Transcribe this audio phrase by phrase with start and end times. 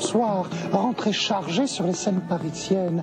[0.00, 3.02] soir, rentré chargé sur les scènes parisiennes.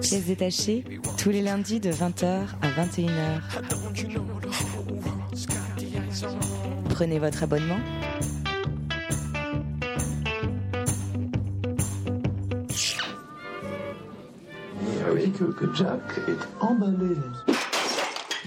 [0.00, 0.84] Pièces détachées,
[1.18, 3.40] tous les lundis de 20h à 21h.
[6.90, 7.78] Prenez votre abonnement.
[15.58, 17.14] Que Jack est emballé.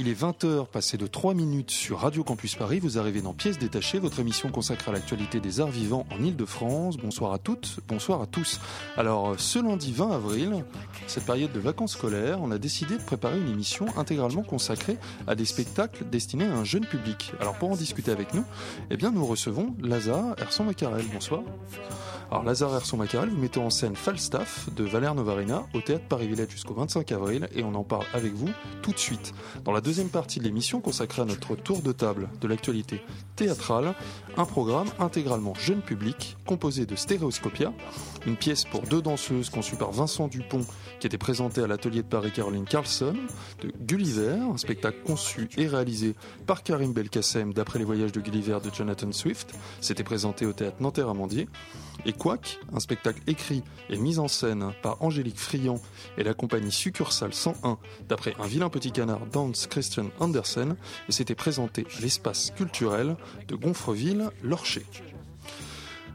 [0.02, 2.80] Il est 20h, passé de 3 minutes sur Radio Campus Paris.
[2.80, 6.96] Vous arrivez dans Pièces détachées, votre émission consacrée à l'actualité des arts vivants en Ile-de-France.
[6.96, 8.62] Bonsoir à toutes, bonsoir à tous.
[8.96, 10.64] Alors, ce lundi 20 avril,
[11.08, 15.36] cette période de vacances scolaires, on a décidé de préparer une émission intégralement consacrée à
[15.36, 17.34] des spectacles destinés à un jeune public.
[17.42, 18.46] Alors, pour en discuter avec nous,
[18.92, 21.08] eh bien, nous recevons Lazare Herson-Macarel.
[21.12, 21.42] Bonsoir.
[22.32, 26.52] Alors Lazare Herson Macarel, vous mettez en scène Falstaff de Valère Novarina au théâtre Paris-Villette
[26.52, 28.50] jusqu'au 25 avril et on en parle avec vous
[28.84, 29.34] tout de suite.
[29.64, 33.02] Dans la deuxième partie de l'émission consacrée à notre tour de table de l'actualité
[33.36, 33.96] théâtrale,
[34.38, 37.74] un programme intégralement jeune public composé de Stéréoscopia,
[38.26, 40.66] une pièce pour deux danseuses conçue par Vincent Dupont
[41.00, 43.16] qui était présentée à l'atelier de Paris Caroline Carlson,
[43.62, 48.58] de Gulliver, un spectacle conçu et réalisé par Karim Belkacem d'après les voyages de Gulliver
[48.64, 51.48] de Jonathan Swift, c'était présenté au théâtre Nanterre-Amandier,
[52.06, 55.82] et Quack, un spectacle écrit et mis en scène par Angélique Friand
[56.18, 60.76] et la compagnie Succursale 101 d'après un vilain petit canard Dans Christian Andersen.
[61.08, 64.86] Et s'était présenté à l'espace culturel de Gonfreville-Lorcher.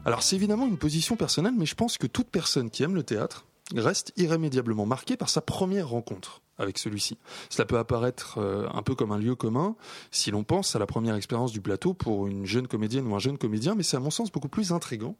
[0.05, 3.01] Alors c'est évidemment une position personnelle, mais je pense que toute personne qui aime le
[3.01, 7.17] théâtre reste irrémédiablement marquée par sa première rencontre avec celui-ci.
[7.49, 9.75] Cela peut apparaître euh, un peu comme un lieu commun
[10.11, 13.19] si l'on pense à la première expérience du plateau pour une jeune comédienne ou un
[13.19, 15.17] jeune comédien, mais c'est à mon sens beaucoup plus intrigant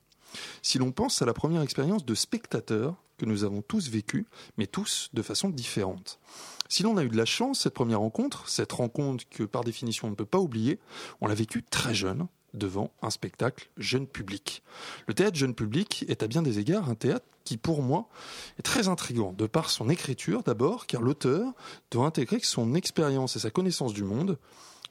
[0.61, 4.67] si l'on pense à la première expérience de spectateur que nous avons tous vécue, mais
[4.67, 6.19] tous de façon différente.
[6.67, 10.07] Si l'on a eu de la chance, cette première rencontre, cette rencontre que par définition
[10.07, 10.79] on ne peut pas oublier,
[11.21, 14.63] on l'a vécue très jeune, devant un spectacle jeune public.
[15.07, 18.09] Le théâtre jeune public est à bien des égards un théâtre qui, pour moi,
[18.57, 21.53] est très intrigant, de par son écriture d'abord, car l'auteur
[21.91, 24.39] doit intégrer que son expérience et sa connaissance du monde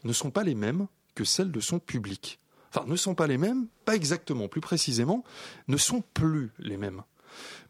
[0.04, 2.38] ne sont pas les mêmes que celles de son public
[2.74, 5.24] enfin ne sont pas les mêmes, pas exactement, plus précisément,
[5.68, 7.02] ne sont plus les mêmes.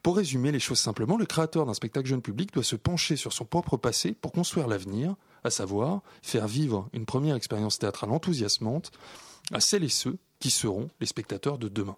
[0.02, 3.32] Pour résumer les choses simplement, le créateur d'un spectacle jeune public doit se pencher sur
[3.32, 8.90] son propre passé pour construire l'avenir, à savoir faire vivre une première expérience théâtrale enthousiasmante
[9.52, 11.96] à celles et ceux qui seront les spectateurs de demain.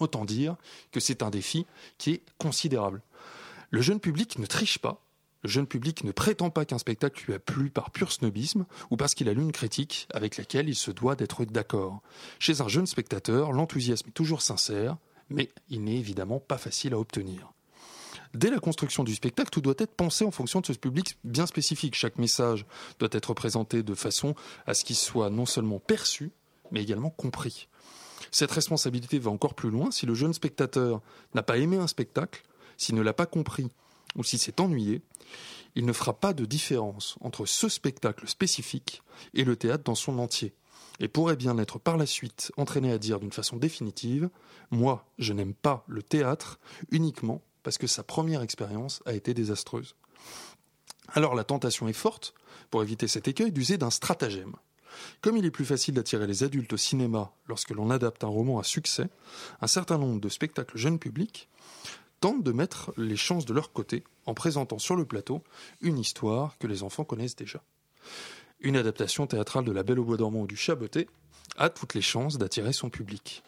[0.00, 0.56] Autant dire
[0.92, 1.66] que c'est un défi
[1.98, 3.02] qui est considérable.
[3.70, 5.04] Le jeune public ne triche pas,
[5.44, 8.96] le jeune public ne prétend pas qu'un spectacle lui a plu par pur snobisme ou
[8.96, 12.00] parce qu'il a lu une critique avec laquelle il se doit d'être d'accord.
[12.38, 14.96] Chez un jeune spectateur, l'enthousiasme est toujours sincère,
[15.28, 17.52] mais il n'est évidemment pas facile à obtenir.
[18.32, 21.46] Dès la construction du spectacle, tout doit être pensé en fonction de ce public bien
[21.46, 21.94] spécifique.
[21.94, 22.64] Chaque message
[22.98, 24.34] doit être présenté de façon
[24.66, 26.32] à ce qu'il soit non seulement perçu,
[26.74, 27.68] mais également compris.
[28.30, 29.90] Cette responsabilité va encore plus loin.
[29.92, 31.00] Si le jeune spectateur
[31.34, 32.42] n'a pas aimé un spectacle,
[32.76, 33.68] s'il ne l'a pas compris
[34.16, 35.00] ou s'il s'est ennuyé,
[35.76, 39.02] il ne fera pas de différence entre ce spectacle spécifique
[39.34, 40.54] et le théâtre dans son entier,
[41.00, 44.28] et pourrait bien être par la suite entraîné à dire d'une façon définitive
[44.70, 46.58] Moi, je n'aime pas le théâtre
[46.90, 49.96] uniquement parce que sa première expérience a été désastreuse.
[51.08, 52.34] Alors la tentation est forte,
[52.70, 54.54] pour éviter cet écueil, d'user d'un stratagème.
[55.20, 58.58] Comme il est plus facile d'attirer les adultes au cinéma lorsque l'on adapte un roman
[58.58, 59.08] à succès,
[59.60, 61.48] un certain nombre de spectacles jeunes publics
[62.20, 65.42] tentent de mettre les chances de leur côté en présentant sur le plateau
[65.80, 67.62] une histoire que les enfants connaissent déjà.
[68.60, 71.06] Une adaptation théâtrale de La Belle au Bois dormant ou du Chaboté
[71.56, 73.42] a toutes les chances d'attirer son public.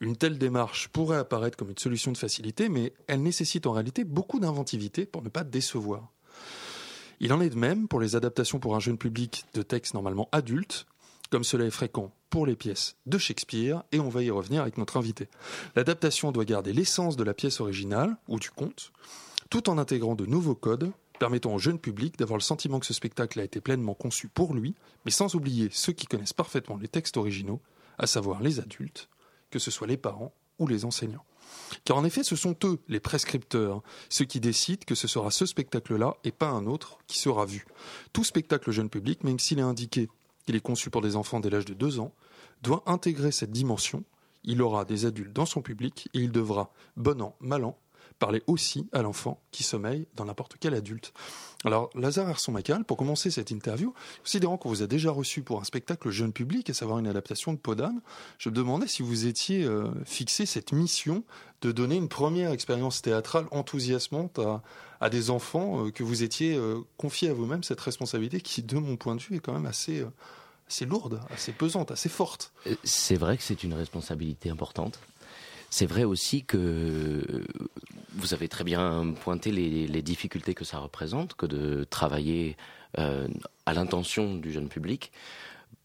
[0.00, 4.04] Une telle démarche pourrait apparaître comme une solution de facilité, mais elle nécessite en réalité
[4.04, 6.12] beaucoup d'inventivité pour ne pas décevoir.
[7.20, 10.28] Il en est de même pour les adaptations pour un jeune public de textes normalement
[10.32, 10.86] adultes,
[11.30, 14.78] comme cela est fréquent pour les pièces de Shakespeare, et on va y revenir avec
[14.78, 15.28] notre invité.
[15.76, 18.92] L'adaptation doit garder l'essence de la pièce originale, ou du conte,
[19.50, 22.94] tout en intégrant de nouveaux codes permettant au jeune public d'avoir le sentiment que ce
[22.94, 24.74] spectacle a été pleinement conçu pour lui,
[25.04, 27.60] mais sans oublier ceux qui connaissent parfaitement les textes originaux,
[27.98, 29.08] à savoir les adultes,
[29.50, 31.24] que ce soit les parents ou les enseignants.
[31.84, 35.46] Car en effet, ce sont eux, les prescripteurs, ceux qui décident que ce sera ce
[35.46, 37.66] spectacle-là et pas un autre qui sera vu.
[38.12, 40.08] Tout spectacle jeune public, même s'il est indiqué
[40.46, 42.12] qu'il est conçu pour des enfants dès l'âge de 2 ans,
[42.62, 44.04] doit intégrer cette dimension.
[44.44, 47.76] Il aura des adultes dans son public et il devra, bon an, mal an,
[48.18, 51.12] parler aussi à l'enfant qui sommeille dans n'importe quel adulte.
[51.64, 53.92] Alors, Lazare Herson-Macal, pour commencer cette interview,
[54.22, 57.52] considérant qu'on vous a déjà reçu pour un spectacle jeune public, à savoir une adaptation
[57.52, 58.00] de Podane,
[58.38, 61.24] je me demandais si vous étiez euh, fixé cette mission
[61.60, 64.40] de donner une première expérience théâtrale enthousiasmante
[65.00, 68.78] à, des enfants, euh, que vous étiez euh, confié à vous-même cette responsabilité qui, de
[68.78, 70.04] mon point de vue, est quand même assez
[70.68, 72.52] assez lourde, assez pesante, assez forte.
[72.84, 75.00] C'est vrai que c'est une responsabilité importante.
[75.70, 77.44] C'est vrai aussi que
[78.14, 82.56] vous avez très bien pointé les, difficultés que ça représente, que de travailler
[82.96, 85.12] à l'intention du jeune public.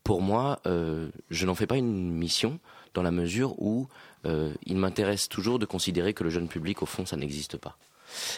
[0.03, 2.59] Pour moi, je n'en fais pas une mission
[2.93, 3.87] dans la mesure où
[4.25, 7.77] il m'intéresse toujours de considérer que le jeune public, au fond, ça n'existe pas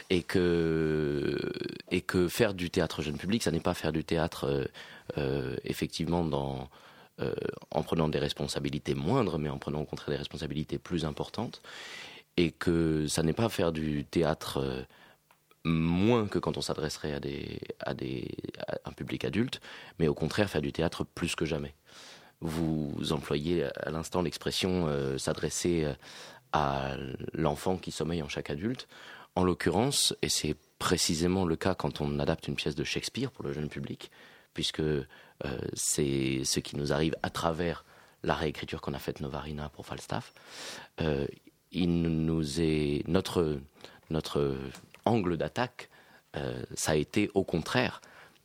[0.09, 1.37] et que
[2.29, 4.65] faire du théâtre jeune public, ça n'est pas faire du théâtre euh,
[5.17, 6.69] euh, effectivement dans
[7.19, 7.33] euh,
[7.71, 11.61] en prenant des responsabilités moindres, mais en prenant au contraire des responsabilités plus importantes,
[12.37, 14.85] et que ça n'est pas faire du théâtre
[15.63, 18.29] moins que quand on s'adresserait à des à des
[18.83, 19.61] un public adulte,
[19.99, 21.73] mais au contraire faire du théâtre plus que jamais.
[22.41, 25.87] Vous employez à l'instant l'expression s'adresser
[26.51, 26.95] à
[27.33, 28.87] l'enfant qui sommeille en chaque adulte.
[29.35, 33.43] En l'occurrence, et c'est précisément le cas quand on adapte une pièce de Shakespeare pour
[33.43, 34.09] le jeune public,
[34.53, 35.05] puisque euh,
[35.73, 37.83] c'est ce qui nous arrive à travers
[38.25, 40.33] la réécriture qu'on a faite Novarina pour Falstaff.
[41.01, 41.27] Euh,
[41.71, 43.59] il nous est notre
[44.09, 44.57] notre
[45.05, 45.89] angle d'attaque,
[46.35, 48.01] euh, ça a été au contraire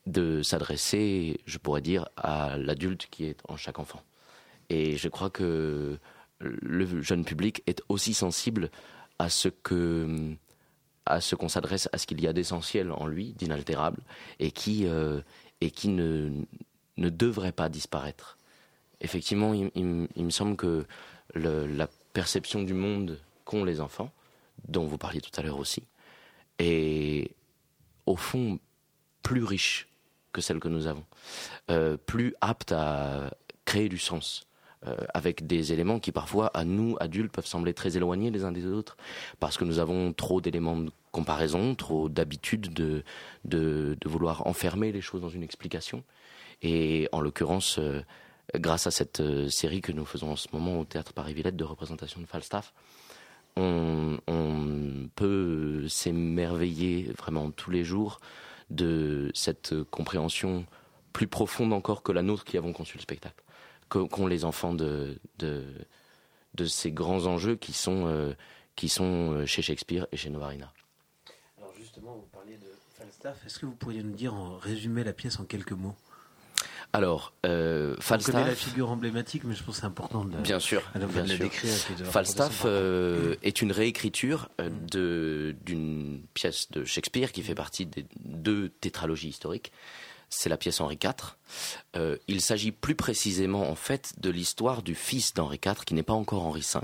[0.06, 4.02] de s'adresser, je pourrais dire, à l'adulte qui est en chaque enfant.
[4.68, 5.98] Et je crois que
[6.40, 8.70] le jeune public est aussi sensible
[9.18, 10.34] à ce que
[11.06, 14.02] à ce qu'on s'adresse à ce qu'il y a d'essentiel en lui, d'inaltérable,
[14.38, 15.20] et qui, euh,
[15.60, 16.30] et qui ne,
[16.96, 18.38] ne devrait pas disparaître.
[19.00, 20.84] Effectivement, il, me semble que
[21.34, 24.12] la perception du monde qu'ont les enfants,
[24.68, 25.84] dont vous parliez tout à l'heure aussi,
[26.58, 27.30] est
[28.06, 28.58] au fond
[29.22, 29.88] plus riche
[30.32, 31.04] que celle que nous avons,
[31.70, 33.30] euh, plus apte à
[33.64, 34.46] créer du sens,
[34.86, 38.52] euh, avec des éléments qui parfois, à nous, adultes, peuvent sembler très éloignés les uns
[38.52, 38.96] des autres,
[39.38, 43.02] parce que nous avons trop d'éléments de comparaison, trop d'habitude de,
[43.44, 46.04] de, vouloir enfermer les choses dans une explication.
[46.62, 48.02] Et en l'occurrence, euh,
[48.54, 51.64] grâce à cette euh, série que nous faisons en ce moment au Théâtre Paris-Villette de
[51.64, 52.72] représentation de Falstaff,
[53.56, 54.18] on,
[55.16, 58.20] peut s'émerveiller vraiment tous les jours
[58.70, 60.64] de cette compréhension
[61.12, 63.42] plus profonde encore que la nôtre qui avons conçu le spectacle
[63.88, 68.32] qu'ont les enfants de, de, ces grands enjeux qui sont, euh,
[68.76, 70.72] qui sont chez Shakespeare et chez Novarina.
[71.58, 73.44] Alors justement, vous parliez de Falstaff.
[73.44, 75.96] Est-ce que vous pourriez nous dire, en résumer la pièce en quelques mots?
[76.92, 78.34] Alors, euh, Falstaff.
[78.34, 81.26] On connaît la figure emblématique, mais je pense que c'est important de, bien sûr, bien
[81.26, 81.38] sûr.
[81.38, 81.72] décrire.
[82.04, 89.28] Falstaff est une réécriture de d'une pièce de Shakespeare qui fait partie des deux tétralogies
[89.28, 89.72] historiques
[90.30, 91.36] c'est la pièce Henri IV.
[91.96, 96.04] Euh, il s'agit plus précisément en fait de l'histoire du fils d'Henri IV qui n'est
[96.04, 96.80] pas encore Henri V.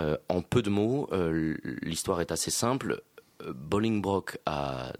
[0.00, 3.02] Euh, en peu de mots, euh, l'histoire est assez simple.
[3.44, 4.92] Bolingbroke a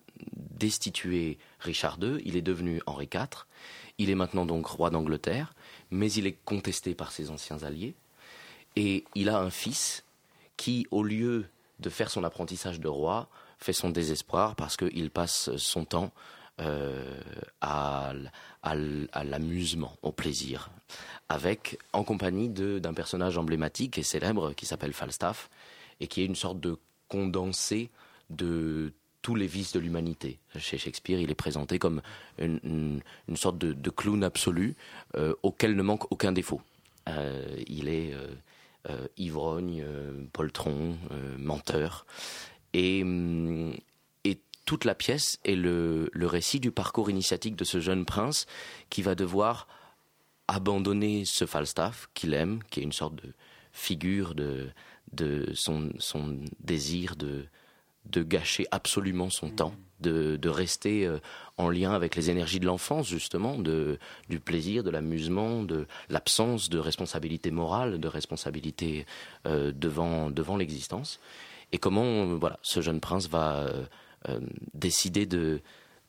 [0.58, 3.46] destitué Richard II, il est devenu Henri IV,
[3.98, 5.54] il est maintenant donc roi d'Angleterre,
[5.90, 7.94] mais il est contesté par ses anciens alliés,
[8.76, 10.04] et il a un fils
[10.56, 11.46] qui, au lieu
[11.80, 13.28] de faire son apprentissage de roi,
[13.58, 16.12] fait son désespoir parce qu'il passe son temps
[16.60, 17.20] euh,
[17.60, 18.12] à,
[18.62, 18.74] à,
[19.24, 20.70] l'amusement, au plaisir,
[21.28, 25.50] avec en compagnie d'un personnage emblématique et célèbre qui s'appelle Falstaff
[26.00, 26.78] et qui est une sorte de
[27.08, 27.90] condensé
[28.30, 28.92] de
[29.22, 30.38] tous les vices de l'humanité.
[30.56, 32.02] Chez Shakespeare, il est présenté comme
[32.38, 33.00] une,
[33.34, 34.76] sorte de, clown absolu
[35.16, 36.62] euh, auquel ne manque aucun défaut.
[37.08, 38.14] Euh, il est
[39.18, 39.84] ivrogne,
[40.32, 40.96] poltron,
[41.37, 42.06] menteur.
[42.72, 43.75] Et, hum,
[44.68, 48.44] toute la pièce est le, récit du parcours initiatique de ce jeune prince
[48.90, 49.66] qui va devoir
[50.46, 53.32] abandonner ce Falstaff qu'il aime, qui est une sorte de
[53.72, 54.70] figure de,
[55.54, 57.46] son désir de,
[58.07, 61.19] de gâcher absolument son temps, de, rester euh,
[61.57, 66.71] en lien avec les énergies de l'enfance, justement, de, du plaisir, de l'amusement, de l'absence
[66.71, 69.07] de responsabilité morale, de responsabilité
[69.47, 71.21] euh, devant, devant l'existence.
[71.73, 73.85] Et comment voilà, ce jeune prince va euh,
[74.28, 74.40] euh,
[74.75, 75.61] décider de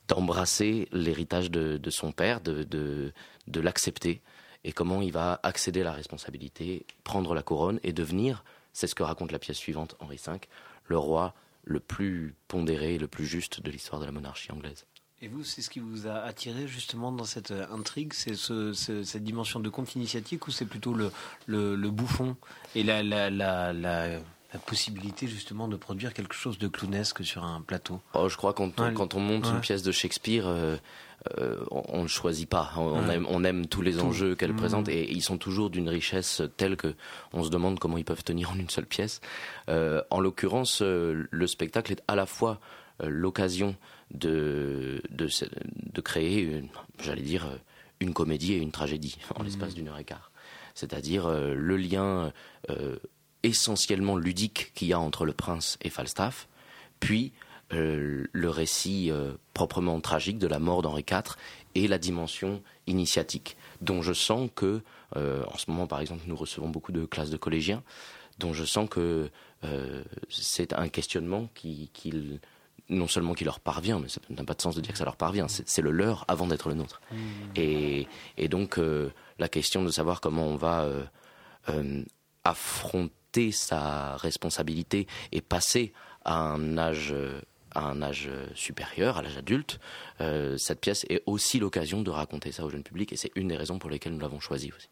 [0.08, 3.12] d'embrasser l'héritage de, de, son père, de, de,
[3.46, 4.22] de l'accepter,
[4.64, 8.42] et comment il va accéder à la responsabilité, prendre la couronne et devenir,
[8.72, 10.32] c'est ce que raconte la pièce suivante, Henri V,
[10.86, 11.32] le roi
[11.64, 14.86] le plus pondéré, le plus juste de l'histoire de la monarchie anglaise.
[15.22, 18.72] Et vous, c'est ce qui vous a attiré justement dans cette euh, intrigue, c'est ce,
[18.72, 21.12] cette dimension de conte initiatique ou c'est plutôt le,
[21.46, 22.36] le, le, bouffon
[22.74, 24.20] et la, la, la, la
[24.52, 28.00] la possibilité justement de produire quelque chose de clownesque sur un plateau?
[28.14, 30.76] Oh, Je crois quand on, quand on monte une pièce de Shakespeare, euh,
[31.38, 32.72] euh, on ne choisit pas.
[32.76, 34.56] On, aime, on aime tous les enjeux qu'elle mmh.
[34.56, 36.94] présente et ils sont toujours d'une richesse telle que
[37.32, 39.20] on se demande comment ils peuvent tenir en une seule pièce.
[39.68, 42.58] Euh, en l'occurrence, le spectacle est à la fois
[43.02, 43.76] l'occasion
[44.10, 45.28] de, de,
[45.92, 46.62] de, créer,
[47.02, 47.46] j'allais dire,
[48.00, 50.30] une comédie et une tragédie en l'espace d'une heure et quart.
[50.74, 52.32] C'est-à-dire le lien
[53.42, 56.48] essentiellement ludique qu'il y a entre le prince et Falstaff,
[56.98, 57.32] puis
[57.70, 59.12] le récit
[59.54, 61.36] proprement tragique de la mort d'Henri IV
[61.74, 64.82] et la dimension initiatique, dont je sens que,
[65.14, 67.82] en ce moment par exemple, nous recevons beaucoup de classes de collégiens,
[68.40, 69.30] dont je sens que
[69.64, 71.90] euh, c'est un questionnement qui,
[72.88, 75.04] non seulement qui leur parvient, mais ça n'a pas de sens de dire que ça
[75.04, 77.00] leur parvient, c'est le leur avant d'être le nôtre.
[77.12, 77.16] Mmh.
[77.56, 78.08] Et,
[78.48, 80.88] donc euh, la question de savoir comment on va
[81.68, 82.02] euh,
[82.44, 85.92] affronter sa responsabilité et passer
[86.24, 87.14] à un âge
[87.74, 89.80] à un âge supérieur, à l'âge adulte,
[90.56, 93.56] cette pièce est aussi l'occasion de raconter ça au jeune public et c'est une des
[93.56, 94.88] raisons pour lesquelles nous l'avons choisi aussi.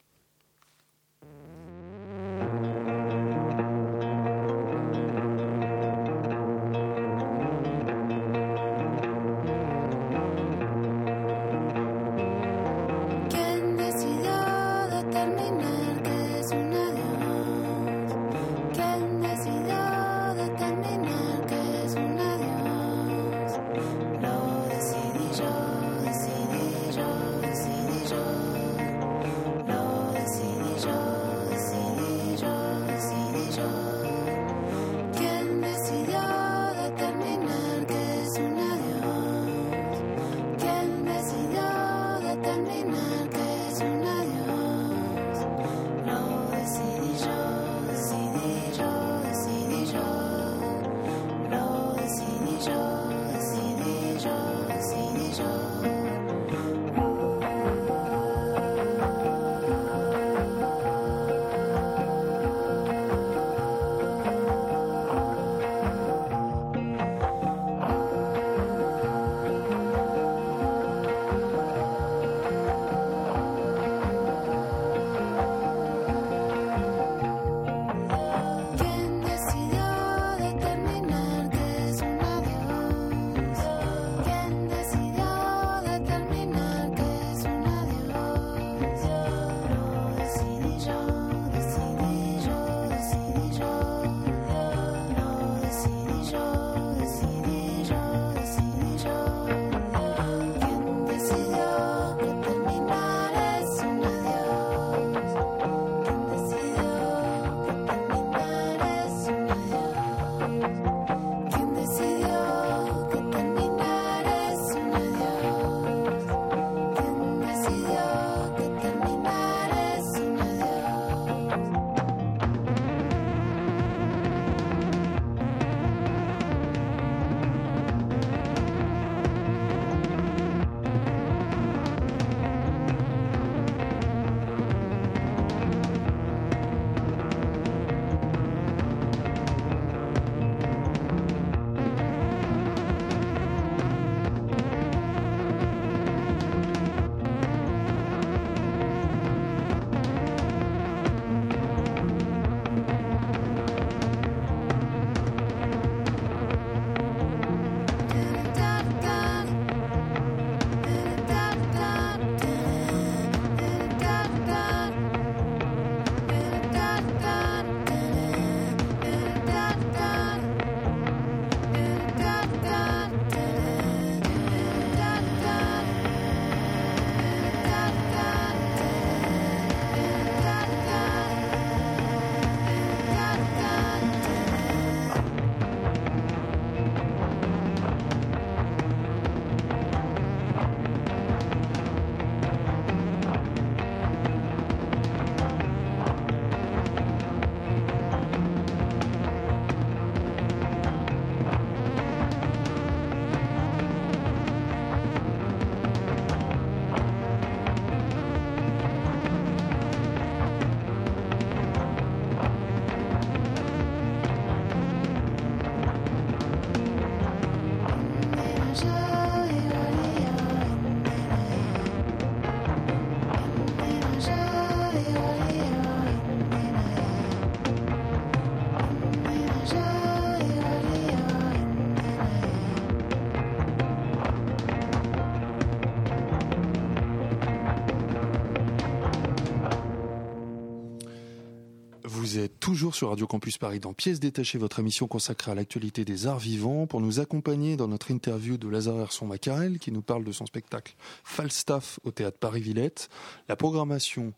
[242.78, 246.38] Toujours sur Radio Campus Paris dans Pièces détachées, votre émission consacrée à l'actualité des arts
[246.38, 246.87] vivants.
[246.87, 250.47] Pour nous accompagner dans notre interview de Lazare Herson Macarel, qui nous parle de son
[250.47, 250.94] spectacle
[251.25, 253.08] Falstaff au théâtre Paris-Villette,
[253.49, 254.32] la programmation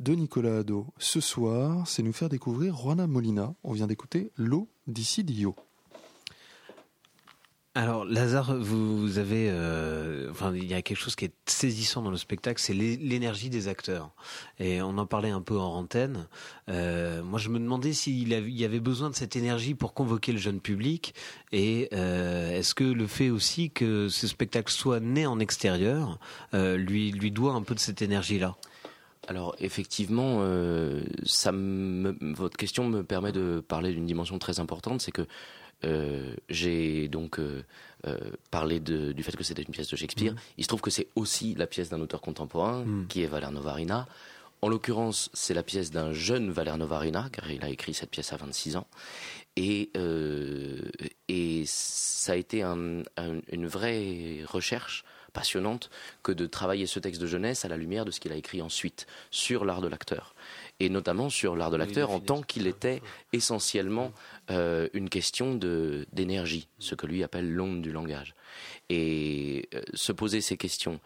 [0.00, 3.54] de Nicolas Hadot ce soir, c'est nous faire découvrir Juana Molina.
[3.62, 5.54] On vient d'écouter L'eau d'ici Dio.
[7.78, 12.10] Alors Lazare, vous, avez, euh, enfin, il y a quelque chose qui est saisissant dans
[12.10, 14.10] le spectacle, c'est l'énergie des acteurs.
[14.58, 16.26] Et on en parlait un peu en antenne.
[16.68, 20.38] Euh, moi, je me demandais s'il y avait besoin de cette énergie pour convoquer le
[20.38, 21.14] jeune public.
[21.52, 26.18] Et euh, est-ce que le fait aussi que ce spectacle soit né en extérieur
[26.52, 28.56] lui lui doit un peu de cette énergie-là?
[29.28, 30.38] Alors effectivement,
[31.52, 35.28] votre question me permet de parler d'une dimension très importante, c'est que
[35.84, 37.64] euh, j'ai donc euh,
[38.06, 38.18] euh,
[38.50, 40.32] parlé du fait que c'était une pièce de Shakespeare.
[40.32, 40.38] Mm.
[40.58, 43.06] Il se trouve que c'est aussi la pièce d'un auteur contemporain, mm.
[43.08, 44.06] qui est Valère Novarina.
[44.60, 48.32] En l'occurrence, c'est la pièce d'un jeune Valère Novarina, car il a écrit cette pièce
[48.32, 48.88] à 26 ans.
[49.54, 49.90] Et,
[51.28, 53.04] et ça a été une
[53.66, 55.90] vraie recherche passionnante
[56.22, 58.62] que de travailler ce texte de jeunesse à la lumière de ce qu'il a écrit
[58.62, 60.34] ensuite sur l'art de l'acteur
[60.80, 64.12] et notamment sur l'art de l'acteur en tant qu'il était essentiellement
[64.50, 68.34] euh, une question d'énergie, ce que lui appelle l'onde du langage.
[68.88, 71.00] Et euh, se poser ces questions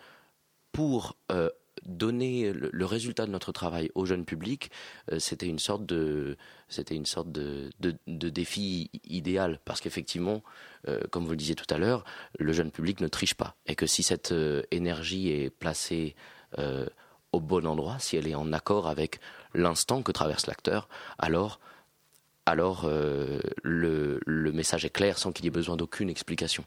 [0.70, 1.50] pour euh,
[1.84, 4.70] donner le, résultat de notre travail au jeune public,
[5.18, 6.36] c'était une sorte de
[6.90, 10.44] une sorte de, de, défi idéal parce qu'effectivement,
[11.10, 12.04] comme vous le disiez tout à l'heure,
[12.38, 14.32] le jeune public ne triche pas et que si cette
[14.70, 16.14] énergie est placée
[17.32, 19.18] au bon endroit, si elle est en accord avec
[19.54, 21.58] l'instant que traverse l'acteur, alors
[22.44, 24.20] alors euh, le,
[24.52, 26.64] message est clair sans qu'il y ait besoin d'aucune explication.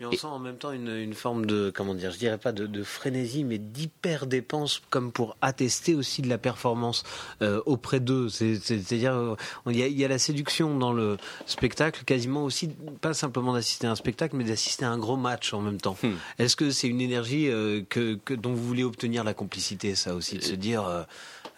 [0.00, 2.82] Et on sent en même temps une, forme de, comment dire, je dirais pas de,
[2.82, 7.02] frénésie, mais d'hyper dépense, comme pour attester aussi de la performance
[7.42, 8.28] euh, auprès d'eux.
[8.28, 12.70] C'est-à-dire, euh, il y, a, la séduction dans le spectacle, quasiment aussi,
[13.00, 15.96] pas simplement d'assister à un spectacle, mais d'assister à un gros match en même temps.
[16.02, 16.14] Hmm.
[16.38, 17.46] Est-ce que c'est une énergie
[17.90, 21.06] que, dont vous voulez obtenir la complicité, ça aussi, de se dire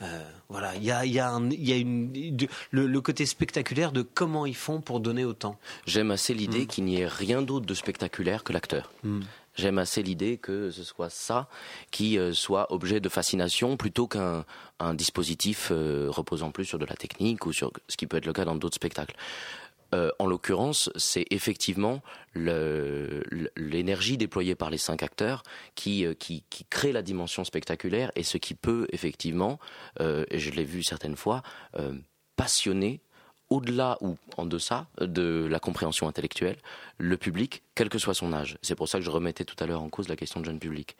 [0.03, 2.11] euh, voilà, il y a, y a, y a une,
[2.71, 5.59] le, côté spectaculaire de comment ils font pour donner autant.
[5.87, 6.67] J'aime assez l'idée mm.
[6.67, 8.91] qu'il n'y ait rien d'autre de spectaculaire que l'acteur.
[9.03, 9.21] Mm.
[9.57, 11.49] J'aime assez l'idée que ce soit ça
[11.91, 14.45] qui euh, soit objet de fascination plutôt qu'un
[14.79, 18.27] un dispositif euh, reposant plus sur de la technique ou sur ce qui peut être
[18.27, 19.15] le cas dans d'autres spectacles.
[19.95, 22.03] Euh, en l'occurrence, c'est effectivement
[22.35, 25.43] l'énergie déployée par les cinq acteurs
[25.75, 29.59] qui, euh, qui, crée la dimension spectaculaire et ce qui peut effectivement,
[30.01, 31.43] euh, et je l'ai vu certaines fois,
[32.37, 33.01] passionner
[33.49, 36.57] au-delà ou en deçà de la compréhension intellectuelle,
[36.99, 38.59] le public, quel que soit son âge.
[38.63, 40.61] C'est pour ça que je remettais tout à l'heure en cause la question de jeune
[40.61, 40.97] public.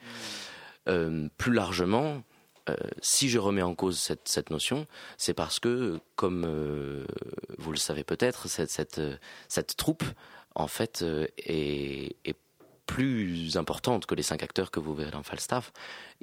[0.85, 2.23] Plus largement,
[2.69, 4.85] euh, si je remets en cause cette, notion,
[5.17, 7.05] c'est parce que, comme euh,
[7.57, 10.03] vous le savez peut-être, cette, troupe,
[10.55, 12.15] en fait, euh, est,
[12.87, 15.71] plus importante que les cinq acteurs que vous verrez dans Falstaff.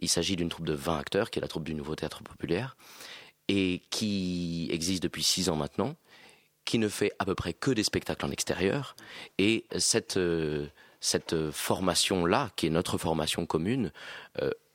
[0.01, 2.77] Il s'agit d'une troupe de 20 acteurs, qui est la troupe du Nouveau Théâtre Populaire,
[3.46, 5.96] et qui existe depuis six ans maintenant,
[6.66, 8.96] qui ne fait à peu près que des spectacles en extérieur.
[9.38, 10.18] Et cette
[11.53, 13.90] formation-là, qui est notre formation commune,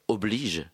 [0.07, 0.65] oblige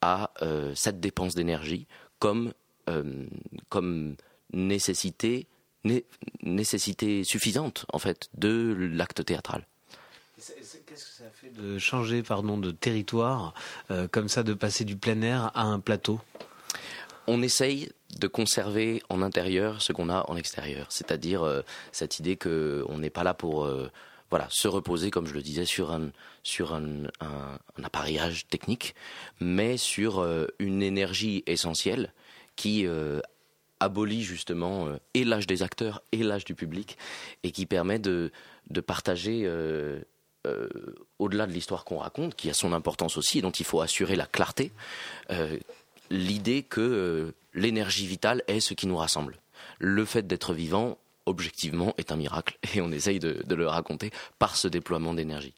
[0.00, 1.86] à euh, cette dépense d'énergie
[2.18, 2.52] comme,
[2.88, 3.26] euh,
[3.68, 4.16] comme
[4.52, 5.46] nécessité,
[6.42, 9.66] nécessité suffisante en fait de l'acte théâtral.
[10.36, 13.54] Qu'est-ce que ça fait de changer pardon, de territoire,
[13.90, 16.20] euh, comme ça, de passer du plein air à un plateau?
[17.26, 22.98] On essaye de conserver en intérieur ce qu'on a en extérieur, c'est-à-dire cette idée qu'on
[22.98, 23.68] n'est pas là pour
[24.30, 26.10] voilà, se reposer, comme je le disais, sur un,
[26.42, 27.04] sur un,
[27.82, 28.94] appareillage technique,
[29.40, 32.12] mais sur euh, une énergie essentielle
[32.56, 33.20] qui euh,
[33.80, 36.98] abolit justement euh, et l'âge des acteurs et l'âge du public,
[37.42, 38.30] et qui permet de,
[38.70, 39.48] de partager,
[41.18, 44.16] au-delà de l'histoire qu'on raconte, qui a son importance aussi, et dont il faut assurer
[44.16, 44.72] la clarté,
[46.10, 49.36] l'idée que l'énergie vitale est ce qui nous rassemble.
[49.78, 50.96] Le fait d'être vivant
[51.28, 52.58] objectivement, est un miracle.
[52.74, 55.54] Et on essaye de, le raconter par ce déploiement d'énergie.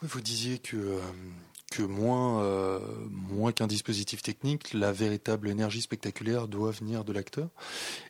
[0.00, 1.00] vous disiez que, euh,
[1.80, 2.78] euh,
[3.10, 7.48] moins qu'un dispositif technique, la véritable énergie spectaculaire doit venir de l'acteur.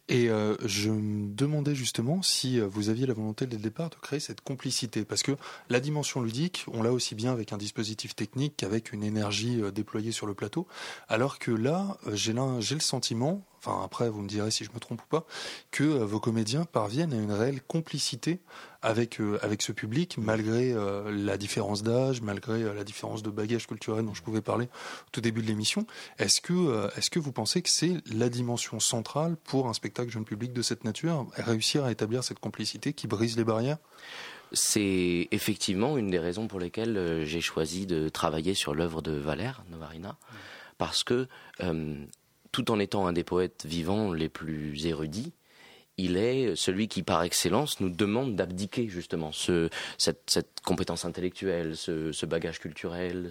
[0.08, 3.94] Et euh, je me demandais justement si vous aviez la volonté dès le départ de
[3.96, 5.04] créer cette complicité.
[5.04, 5.32] Parce que
[5.68, 10.12] la dimension ludique, on l'a aussi bien avec un dispositif technique qu'avec une énergie déployée
[10.12, 10.66] sur le plateau.
[11.08, 15.02] Alors que là, j'ai le sentiment, enfin après vous me direz si je me trompe
[15.02, 15.24] ou pas,
[15.70, 18.40] que vos comédiens parviennent à une réelle complicité
[18.82, 20.74] avec avec ce public malgré
[21.06, 25.20] la différence d'âge, malgré la différence de bagage culturel dont je pouvais parler au tout
[25.20, 25.86] début de l'émission.
[26.18, 30.24] Est-ce que est-ce que vous pensez que c'est la dimension centrale pour un spectacle jeune
[30.24, 33.78] public de cette nature, réussir à établir cette complicité qui brise les barrières?
[34.52, 39.12] C'est effectivement une des raisons pour lesquelles euh, j'ai choisi de travailler sur l'œuvre de
[39.12, 40.18] Valère Novarina,
[40.76, 41.26] parce que
[41.60, 42.04] euh,
[42.52, 45.32] tout en étant un des poètes vivants les plus érudits,
[45.98, 49.30] il est celui qui, par excellence, nous demande d'abdiquer justement
[49.98, 53.30] cette, compétence intellectuelle, ce, bagage culturel,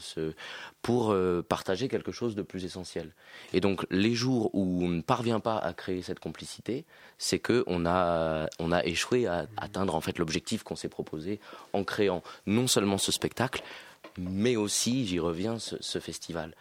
[0.84, 3.14] pour euh, partager quelque chose de plus essentiel.
[3.54, 6.86] Et donc, les jours où on ne parvient pas à créer cette complicité,
[7.18, 11.40] c'est que on a, on a échoué à atteindre en fait l'objectif qu'on s'est proposé
[11.74, 13.64] en créant non seulement ce spectacle,
[14.18, 16.56] mais aussi, j'y reviens, ce, festival.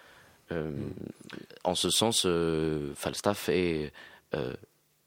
[0.53, 0.73] Euh,
[1.65, 3.93] en ce sens, euh, Falstaff est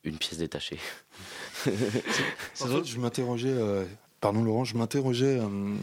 [0.03, 0.79] une pièce détachée.
[1.67, 3.86] en fait, je m'interrogeais, euh,
[4.21, 5.75] pardon Laurent, je m'interrogeais euh,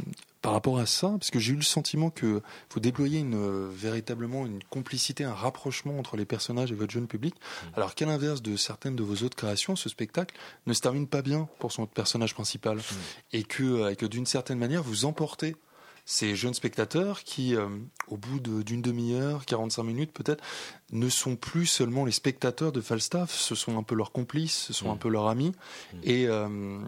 [0.43, 3.69] par rapport à ça, parce que j'ai eu le sentiment que faut déployer une, euh,
[3.73, 7.67] véritablement une complicité, un rapprochement entre les personnages et votre jeune public, mm.
[7.77, 10.35] alors qu'à l'inverse de certaines de vos autres créations, ce spectacle
[10.67, 12.83] ne se termine pas bien pour son personnage principal, mm.
[13.33, 15.57] et que, et que d'une certaine manière, vous emportez
[16.11, 17.69] ces jeunes spectateurs qui, euh,
[18.09, 20.43] au bout d'une demi-heure, 45 minutes peut-être,
[20.91, 24.73] ne sont plus seulement les spectateurs de Falstaff, ce sont un peu leurs complices, ce
[24.73, 24.99] sont un mm.
[24.99, 25.53] peu leurs amis.
[25.95, 25.99] Mm.
[26.09, 26.81] Euh,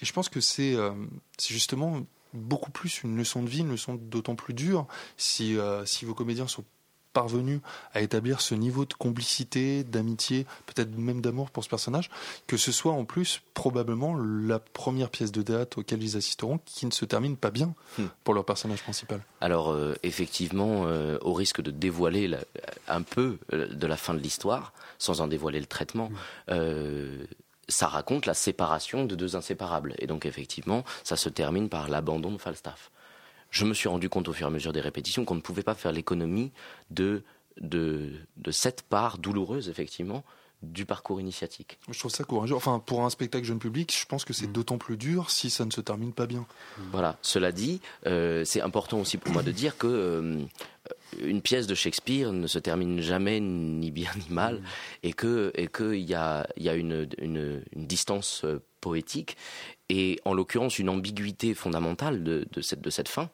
[0.00, 0.92] et, je pense que euh,
[1.38, 2.00] c'est justement
[2.34, 6.48] beaucoup plus une leçon de vie, une leçon d'autant plus dure si, si vos comédiens
[6.48, 6.64] sont
[7.12, 7.60] parvenu
[7.94, 12.10] à établir ce niveau de complicité, d'amitié, peut-être même d'amour pour ce personnage,
[12.46, 16.86] que ce soit en plus probablement la première pièce de théâtre auquel ils assisteront qui
[16.86, 18.04] ne se termine pas bien hmm.
[18.24, 19.20] pour leur personnage principal.
[19.40, 22.30] Alors euh, effectivement, euh, au risque de dévoiler
[22.86, 26.10] un peu euh, de la fin de l'histoire, sans en dévoiler le traitement,
[26.48, 27.26] hmm.
[27.68, 29.94] ça raconte la séparation de deux inséparables.
[29.98, 32.90] Et donc effectivement, ça se termine par l'abandon de Falstaff
[33.50, 35.62] je me suis rendu compte au fur et à mesure des répétitions qu'on ne pouvait
[35.62, 36.52] pas faire l'économie
[36.90, 37.22] de,
[37.60, 38.12] de,
[38.50, 40.24] cette part douloureuse, effectivement,
[40.62, 41.78] du parcours initiatique.
[41.88, 42.54] Je trouve ça courageux.
[42.54, 44.52] Enfin, pour un spectacle jeune public, je pense que c'est mm.
[44.52, 46.46] d'autant plus dur si ça ne se termine pas bien.
[46.90, 47.16] Voilà.
[47.22, 50.42] Cela dit, euh, c'est important aussi pour moi de dire que euh,
[51.20, 54.64] une pièce de Shakespeare ne se termine jamais ni bien ni mal, mm.
[55.04, 59.36] et que et qu'il y a, y a une, une, une distance euh, poétique
[59.88, 63.30] et en l'occurrence une ambiguïté fondamentale de, de, cette, de cette fin,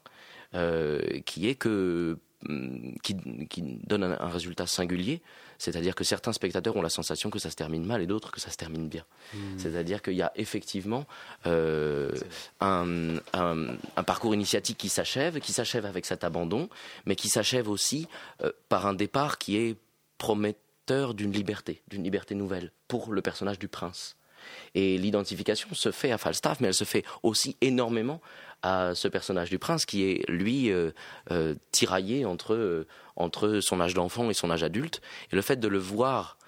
[0.55, 3.17] euh, qui est que mm, qui,
[3.49, 5.21] qui donne un, résultat singulier,
[5.59, 8.41] c'est-à-dire que certains spectateurs ont la sensation que ça se termine mal et d'autres que
[8.41, 9.05] ça se termine bien.
[9.33, 9.59] Hmm.
[9.59, 11.07] C'est-à-dire qu'il y a effectivement
[11.47, 12.13] euh,
[12.61, 16.69] un, un, un, parcours initiatique qui s'achève, qui s'achève avec cet abandon,
[17.07, 18.09] mais qui s'achève aussi
[18.43, 19.77] euh, par un départ qui est
[20.19, 24.17] prometteur d'une liberté, d'une liberté nouvelle pour le personnage du prince.
[24.75, 28.21] Et l'identification se fait à Falstaff, mais elle se fait aussi énormément
[28.65, 30.91] à ce personnage du prince qui est, lui, euh,
[31.31, 35.03] euh, tiraillé entre, euh, entre son âge d'enfant et son âge adulte.
[35.31, 36.39] Et le fait de le voir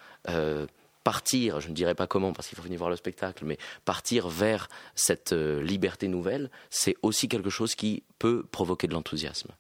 [1.05, 4.29] partir, je ne dirais pas comment parce qu'il faut venir voir le spectacle, mais partir
[4.29, 9.53] vers cette liberté nouvelle, c'est aussi quelque chose qui peut provoquer de l'enthousiasme.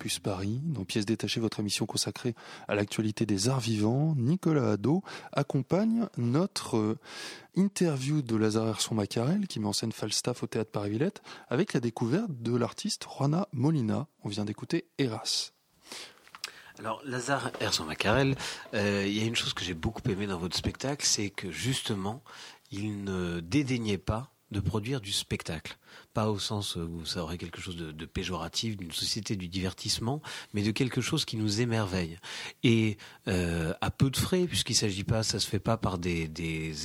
[0.00, 2.34] Campus Paris, dans Pièces détachées, votre émission consacrée
[2.68, 4.14] à l'actualité des arts vivants.
[4.16, 6.98] Nicolas Hadot accompagne notre euh,
[7.54, 11.80] interview de Lazare Herson Macarel, qui met en scène Falstaff au théâtre Paris-Villette, avec la
[11.80, 14.06] découverte de l'artiste Juana Molina.
[14.24, 15.52] On vient d'écouter Eras.
[16.78, 18.36] Alors, Lazare Herson Macarel,
[18.72, 21.50] euh, il y a une chose que j'ai beaucoup aimé dans votre spectacle, c'est que
[21.50, 22.22] justement,
[22.70, 25.76] il ne dédaignait pas de produire du spectacle
[26.12, 30.20] pas au sens où ça aurait quelque chose de, péjoratif d'une société du divertissement,
[30.52, 32.18] mais de quelque chose qui nous émerveille.
[32.62, 32.98] Et
[33.28, 36.28] euh, à peu de frais, puisqu'il s'agit pas, ça se fait pas par des,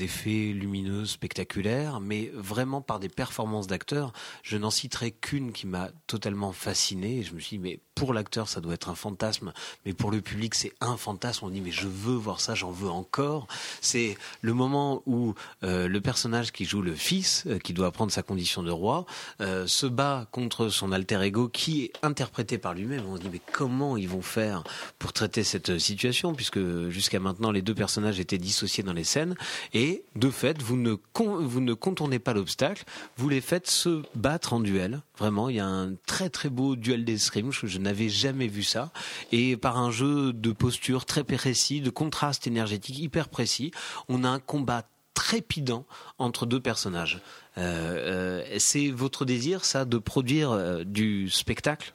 [0.03, 4.13] effets lumineux spectaculaires, mais vraiment par des performances d'acteurs.
[4.43, 7.19] Je n'en citerai qu'une qui m'a totalement fasciné.
[7.19, 9.53] Et je me suis dit, mais pour l'acteur, ça doit être un fantasme,
[9.85, 11.45] mais pour le public, c'est un fantasme.
[11.45, 13.47] On dit, mais je veux voir ça, j'en veux encore.
[13.81, 18.11] C'est le moment où euh, le personnage qui joue le fils, euh, qui doit prendre
[18.11, 18.94] sa condition de roi,
[19.41, 23.05] euh, se bat contre son alter ego qui est interprété par lui-même.
[23.07, 24.63] On se dit mais comment ils vont faire
[24.99, 29.35] pour traiter cette situation puisque jusqu'à maintenant les deux personnages étaient dissociés dans les scènes
[29.73, 32.83] et de fait vous ne vous ne contournez pas l'obstacle,
[33.17, 35.01] vous les faites se battre en duel.
[35.17, 38.63] Vraiment, il y a un très très beau duel d'escrime, je, je n'avais jamais vu
[38.63, 38.91] ça
[39.31, 43.71] et par un jeu de posture très précis, de contraste énergétique hyper précis,
[44.09, 44.83] on a un combat
[45.15, 45.85] trépidant
[46.19, 47.19] entre deux personnages.
[47.57, 51.93] Euh, euh, c'est votre désir, ça, de produire euh, du spectacle?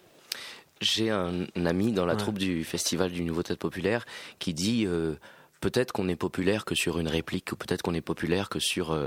[0.81, 4.07] J'ai un, ami dans la troupe du Festival du Nouveau Théâtre Populaire
[4.39, 4.87] qui dit
[5.61, 8.99] peut-être qu'on est populaire que sur une réplique, ou peut-être qu'on est populaire que sur,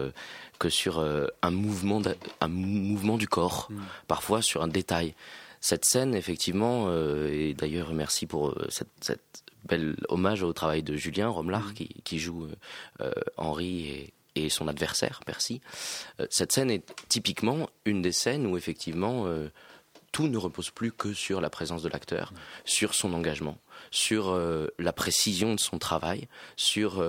[0.59, 1.99] que sur un, mouvement
[2.41, 3.81] un mouvement du corps, mm.
[4.07, 5.15] parfois sur un détail.
[5.61, 6.93] Cette scène, effectivement,
[7.25, 11.73] et d'ailleurs merci pour cette, cette, belle hommage au travail de Julien Romelard mm.
[11.73, 12.47] qui, qui, joue
[13.37, 15.61] Henri et, et son adversaire, Percy.
[16.19, 19.49] Euh, cette scène est typiquement une des scènes où effectivement euh,
[20.11, 22.33] tout ne repose plus que sur la présence de l'acteur,
[22.65, 23.57] sur son engagement,
[23.89, 27.03] sur euh, la précision de son travail, sur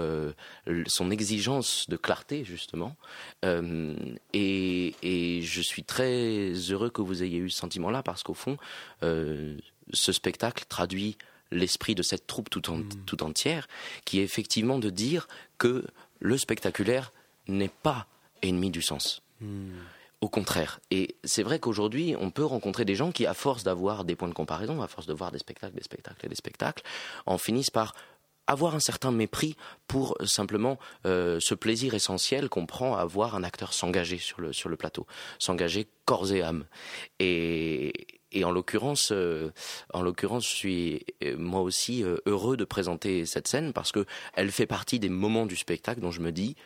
[0.87, 2.97] son exigence de clarté justement.
[3.43, 8.57] Et, et, je suis très heureux que vous ayez eu ce sentiment-là parce qu'au fond,
[9.03, 11.19] ce spectacle traduit
[11.55, 12.89] l'esprit de cette troupe tout, en, mm.
[13.07, 13.69] tout entière,
[14.05, 15.85] qui est effectivement de dire que
[16.21, 17.13] le spectaculaire
[17.49, 18.07] n'est pas
[18.43, 19.23] ennemi du sens.
[20.21, 20.81] Au contraire.
[20.91, 24.29] Et c'est vrai qu'aujourd'hui, on peut rencontrer des gens qui, à force d'avoir des points
[24.29, 26.83] de comparaison, à force de voir des spectacles, des spectacles et des spectacles,
[27.27, 27.95] en finissent par
[28.47, 33.45] avoir un certain mépris pour simplement euh, ce plaisir essentiel qu'on prend à voir un
[33.45, 35.07] acteur s'engager sur le, sur le plateau,
[35.39, 36.65] s'engager corps et âme.
[37.21, 37.93] Et,
[38.35, 39.51] et en l'occurrence, euh,
[39.93, 44.05] en l'occurrence, je suis euh, moi aussi euh, heureux de présenter cette scène parce que
[44.35, 46.57] elle fait partie des moments du spectacle dont je me dis,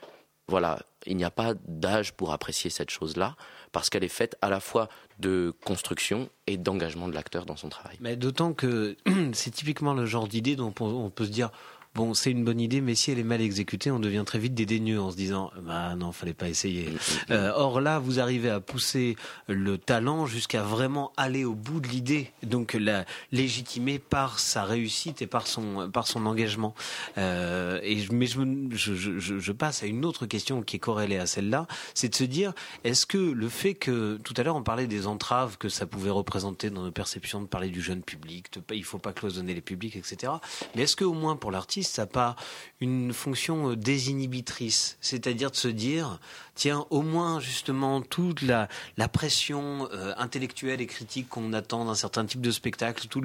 [0.48, 3.36] voilà, il n'y a pas d'âge pour apprécier cette chose-là
[3.70, 7.68] parce qu'elle est faite à la fois de construction et d'engagement de l'acteur dans son
[7.68, 7.98] travail.
[8.00, 8.96] Mais d'autant que
[9.34, 11.50] c'est typiquement le genre d'idée dont on peut se dire
[11.98, 14.54] bon, c'est une bonne idée, mais si elle est mal exécutée, on devient très vite
[14.54, 16.88] dédaigneux en se disant, bah non, fallait pas essayer.
[17.30, 19.16] Euh, or là, vous arrivez à pousser
[19.48, 25.22] le talent jusqu'à vraiment aller au bout de l'idée, donc la légitimer par sa réussite
[25.22, 26.72] et par son par son engagement.
[27.18, 31.18] Euh, et mais je, je, je, je, passe à une autre question qui est corrélée
[31.18, 32.52] à celle-là, c'est de se dire,
[32.84, 36.10] est-ce que le fait que tout à l'heure on parlait des entraves que ça pouvait
[36.10, 39.60] représenter dans nos perceptions de parler du jeune public, de, il faut pas cloisonner les
[39.60, 40.34] publics, etc.
[40.76, 42.36] Mais est-ce que au moins pour l'artiste ça pas
[42.80, 46.20] une fonction euh, désinhibitrice, c'est-à-dire de se dire,
[46.54, 48.68] tiens, au moins justement toute la,
[49.12, 53.20] pression euh, intellectuelle et critique qu'on attend d'un certain type de spectacle, tout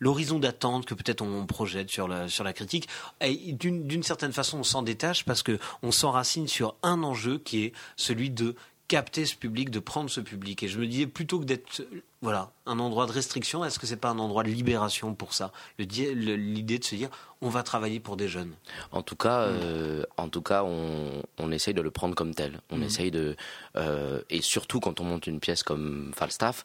[0.00, 2.88] l'horizon d'attente que peut-être on projette sur la, sur la critique,
[3.22, 8.30] d'une certaine façon on s'en détache parce qu'on s'enracine sur un enjeu qui est celui
[8.30, 8.54] de
[8.88, 10.62] capter ce public, de prendre ce public.
[10.62, 11.82] Et je me disais, plutôt que d'être
[12.20, 15.52] voilà, un endroit de restriction, est-ce que c'est pas un endroit de libération pour ça?
[15.78, 18.54] L'idée de se dire, on va travailler pour des jeunes.
[18.92, 22.60] En tout cas, euh, en tout cas, on, on, essaye de le prendre comme tel.
[22.70, 22.82] On mm.
[22.82, 23.36] essaye de,
[23.76, 26.62] euh, et surtout quand on monte une pièce comme Falstaff,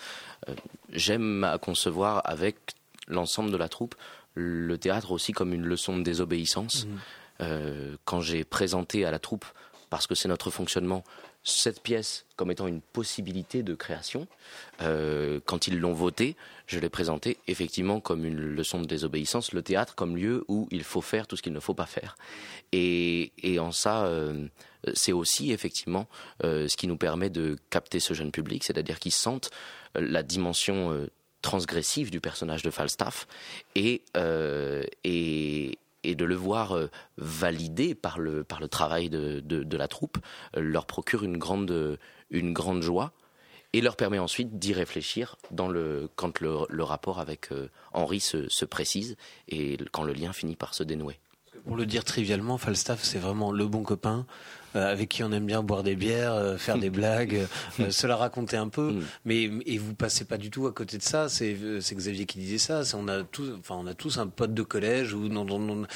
[0.48, 0.56] euh,
[0.92, 2.58] j'aime à concevoir avec
[3.08, 3.96] l'ensemble de la troupe
[4.36, 6.86] le théâtre aussi comme une leçon de désobéissance.
[6.86, 7.98] Mm.
[8.06, 9.46] quand j'ai présenté à la troupe,
[9.90, 11.04] parce que c'est notre fonctionnement,
[11.44, 14.28] cette pièce comme étant une possibilité de création.
[14.82, 16.36] Euh, quand ils l'ont voté,
[16.68, 20.84] je l'ai présenté effectivement comme une leçon de désobéissance, le théâtre comme lieu où il
[20.84, 22.18] faut faire tout ce qu'il ne faut pas faire.
[22.72, 24.48] Et, en ça, euh,
[24.94, 26.08] c'est aussi effectivement
[26.44, 29.50] euh, ce qui nous permet de capter ce jeune public, c'est-à-dire qu'ils sentent
[29.96, 31.08] la dimension
[31.42, 33.28] transgressive du personnage de Falstaff
[33.76, 34.04] et,
[35.04, 39.88] et, et de le voir euh, validé par le, par le travail de, de, la
[39.88, 40.18] troupe
[40.56, 41.98] euh, leur procure une grande,
[42.30, 43.12] une grande joie
[43.74, 48.50] et leur permet ensuite d'y réfléchir dans le, quand le, rapport avec euh, Henri se,
[48.50, 49.16] se, précise
[49.48, 51.20] et quand le lien finit par se dénouer.
[51.66, 54.26] Pour le dire trivialement, Falstaff, c'est vraiment le bon copain
[54.76, 57.48] euh, avec qui on aime bien boire des bières, euh, faire des blagues,
[57.90, 58.92] se la raconter un peu.
[58.92, 59.04] Mm.
[59.26, 61.28] Mais et vous passez pas du tout à côté de ça.
[61.30, 62.82] C'est Xavier qui disait ça.
[62.96, 65.88] On a tous, enfin on a tous un pote de collège où non, non, non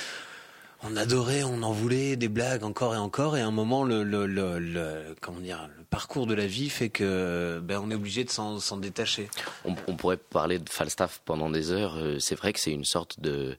[0.84, 4.04] on adorait, on en voulait des blagues encore et encore, et à un moment, le,
[4.04, 8.26] le, le, comment dire, le parcours de la vie fait que ben, on est obligé
[8.26, 9.30] de s'en détacher.
[9.64, 11.96] On, pourrait parler de Falstaff pendant des heures.
[11.98, 13.56] Euh, c'est vrai que c'est une sorte de,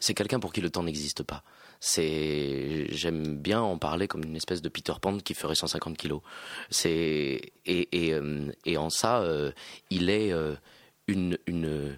[0.00, 1.42] c'est quelqu'un pour qui le temps n'existe pas.
[1.80, 6.20] C'est, j'aime bien en parler comme une espèce de Peter Pan qui ferait 150 kilos.
[6.86, 9.52] Euh, et en ça, euh,
[9.88, 10.32] il est
[11.06, 11.96] une une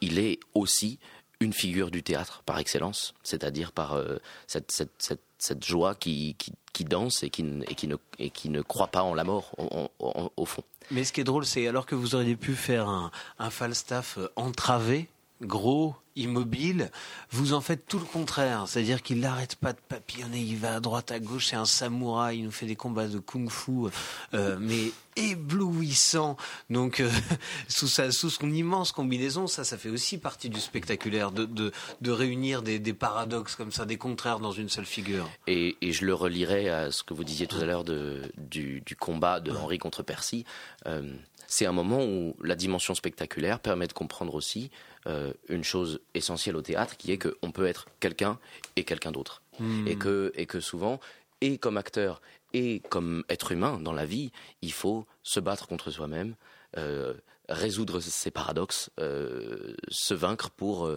[0.00, 0.98] il est aussi
[1.42, 6.36] une figure du théâtre par excellence, c'est-à-dire par euh, cette, joie qui,
[6.80, 9.54] danse et qui, ne, croit pas en la mort,
[9.98, 10.62] au fond.
[10.90, 13.10] Mais ce qui est drôle, c'est alors que vous auriez pu faire un,
[13.50, 15.08] Falstaff euh, entravé,
[15.46, 16.90] gros, immobile,
[17.30, 18.64] vous en faites tout le contraire.
[18.66, 22.38] C'est-à-dire qu'il n'arrête pas de papillonner, il va à droite, à gauche, c'est un samouraï,
[22.38, 23.88] il nous fait des combats de kung-fu,
[24.34, 26.36] euh, mais éblouissant.
[26.70, 27.10] Donc, euh,
[27.68, 32.10] sous, sa, sous son immense combinaison, ça, ça fait aussi partie du spectaculaire, de, de,
[32.10, 35.28] réunir des, paradoxes comme ça, des contraires dans une seule figure.
[35.46, 39.40] Et, je le relierai à ce que vous disiez tout à l'heure du, du, combat
[39.40, 40.44] de Henri contre Percy.
[40.86, 41.14] Euh,
[41.46, 44.70] c'est un moment où la dimension spectaculaire permet de comprendre aussi
[45.06, 48.38] euh, une chose essentielle au théâtre, qui est qu'on peut être quelqu'un
[48.76, 49.42] et quelqu'un d'autre.
[49.58, 49.86] Hmm.
[49.86, 51.00] Et, que, et que souvent,
[51.40, 52.20] et comme acteur,
[52.52, 56.34] et comme être humain dans la vie, il faut se battre contre soi-même,
[56.76, 57.14] euh,
[57.48, 60.90] résoudre ses paradoxes, euh, se vaincre pour,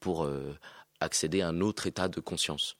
[0.00, 0.28] pour
[1.00, 2.76] accéder à un autre état de conscience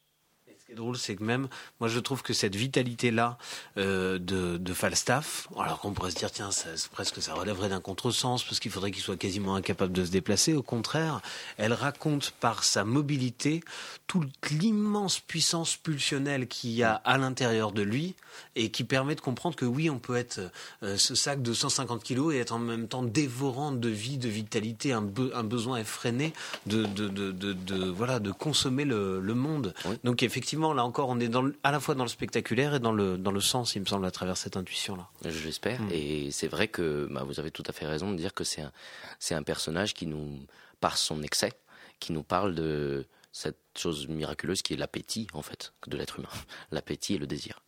[0.70, 1.48] qui est drôle, c'est que même,
[1.80, 3.38] moi je trouve que cette vitalité-là
[3.76, 7.80] euh, de, de, Falstaff, alors qu'on pourrait se dire, tiens, ça, presque ça relèverait d'un
[7.80, 11.22] contresens, parce qu'il faudrait qu'il soit quasiment incapable de se déplacer, au contraire,
[11.56, 13.62] elle raconte par sa mobilité
[14.06, 18.14] toute l'immense puissance pulsionnelle qu'il y a à l'intérieur de lui,
[18.56, 20.40] et qui permet de comprendre que oui, on peut être
[20.82, 24.28] euh, ce sac de 150 kilos et être en même temps dévorant de vie, de
[24.28, 25.04] vitalité, un,
[25.34, 26.32] un besoin effréné
[26.66, 29.74] de, de, de, de, voilà, de consommer le, le monde.
[30.04, 32.92] Donc effectivement, là encore, on est dans à la fois dans le spectaculaire et dans
[32.92, 35.08] le, dans le sens, il me semble, à travers cette intuition-là.
[35.24, 35.80] Je l'espère.
[35.82, 35.88] Mm.
[35.92, 38.62] Et c'est vrai que bah, vous avez tout à fait raison de dire que c'est
[38.62, 38.72] un,
[39.18, 40.40] c'est un personnage qui nous,
[40.80, 41.52] par son excès,
[41.98, 46.28] qui nous parle de cette chose miraculeuse qui est l'appétit, en fait, de l'être humain.
[46.72, 47.60] L'appétit et le désir.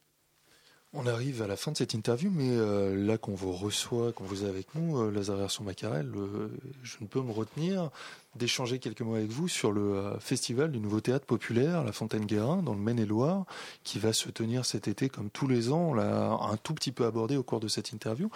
[0.95, 4.25] On arrive à la fin de cette interview, mais euh, là qu'on vous reçoit, qu'on
[4.25, 6.49] vous est avec nous, euh, Lazare Version Macarel, euh,
[6.83, 7.91] je ne peux me retenir
[8.37, 12.63] d'échanger quelques mots avec vous sur le euh, festival du nouveau théâtre populaire, la Fontaine-Guérin,
[12.63, 13.45] dans le Maine-et-Loire,
[13.85, 15.91] qui va se tenir cet été comme tous les ans.
[15.91, 18.31] On l'a un tout petit peu abordé au cours de cette interview.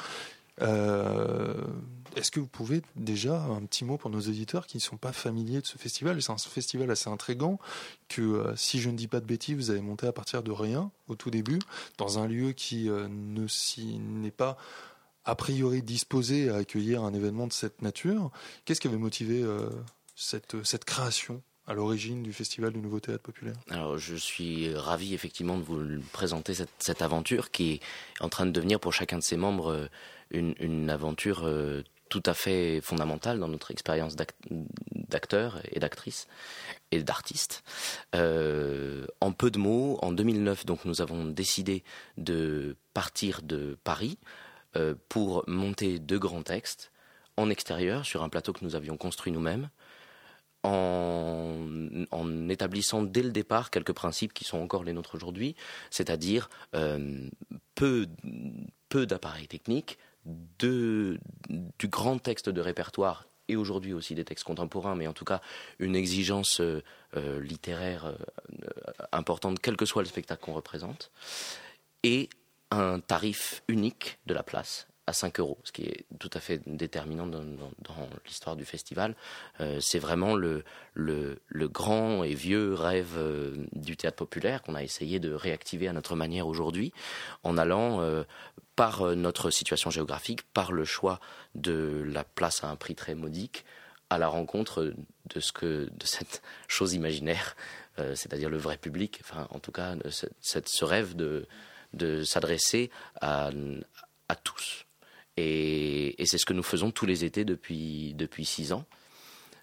[0.62, 1.54] Euh,
[2.14, 5.12] est-ce que vous pouvez déjà un petit mot pour nos auditeurs qui ne sont pas
[5.12, 6.20] familiers de ce festival?
[6.22, 7.58] C'est un festival assez intrigant
[8.08, 10.50] que, euh, si je ne dis pas de bêtises, vous avez monté à partir de
[10.50, 11.58] rien au tout début,
[11.98, 13.46] dans un lieu qui ne
[14.20, 14.56] n'est pas
[15.26, 18.30] a priori disposé à accueillir un événement de cette nature.
[18.64, 19.44] Qu'est-ce qui avait motivé
[20.14, 23.56] cette, cette création à l'origine du Festival du Nouveau Théâtre Populaire?
[23.70, 27.80] Alors, je suis ravi effectivement de vous présenter cette, cette, aventure qui est
[28.20, 29.88] en train de devenir pour chacun de ses membres
[30.30, 34.16] une, une aventure euh, tout à fait fondamentale dans notre expérience
[34.92, 36.28] d'acteur et d'actrice
[36.92, 37.64] et d'artiste.
[38.14, 41.82] Euh, en peu de mots, en 2009, donc, nous avons décidé
[42.16, 44.45] de partir de Paris euh,
[45.08, 46.92] pour monter deux grands textes
[47.36, 49.70] en extérieur sur un plateau que nous avions construit nous-mêmes.
[50.62, 55.54] En, établissant dès le départ quelques principes qui sont encore les nôtres aujourd'hui,
[55.90, 57.28] c'est-à-dire euh,
[57.76, 58.06] peu,
[59.06, 59.98] d'appareils techniques,
[60.58, 61.20] de,
[61.78, 65.40] du grand texte de répertoire et aujourd'hui aussi des textes contemporains, mais en tout cas
[65.78, 66.82] une exigence euh,
[67.16, 68.16] euh, littéraire euh,
[69.12, 71.10] importante, quel que soit le spectacle qu'on représente,
[72.02, 72.28] et
[72.70, 76.60] un tarif unique de la place à 5 euros, ce qui est tout à fait
[76.66, 77.44] déterminant dans,
[78.26, 79.14] l'histoire du festival.
[79.78, 80.64] c'est vraiment le,
[81.54, 83.16] grand et vieux rêve
[83.70, 86.92] du théâtre populaire qu'on a essayé de réactiver à notre manière aujourd'hui,
[87.44, 88.24] en allant
[88.76, 91.18] par euh, notre situation géographique, par le choix
[91.54, 93.64] de la place à un prix très modique,
[94.10, 94.94] à la rencontre
[95.34, 97.56] de ce que de cette chose imaginaire,
[97.98, 99.20] euh, c'est-à-dire le vrai public.
[99.22, 101.48] Enfin, en tout cas, ce rêve de
[101.96, 102.90] de s'adresser
[103.20, 103.50] à,
[104.28, 104.86] à tous.
[105.36, 108.84] Et, et c'est ce que nous faisons tous les étés depuis depuis six ans.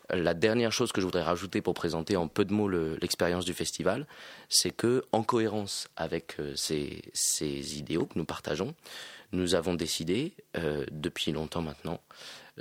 [0.09, 3.53] La dernière chose que je voudrais rajouter pour présenter en peu de mots l'expérience du
[3.53, 4.05] festival,
[4.49, 8.75] c'est que, en cohérence avec euh, ces, ces, idéaux que nous partageons,
[9.31, 12.01] nous avons décidé, euh, depuis longtemps maintenant,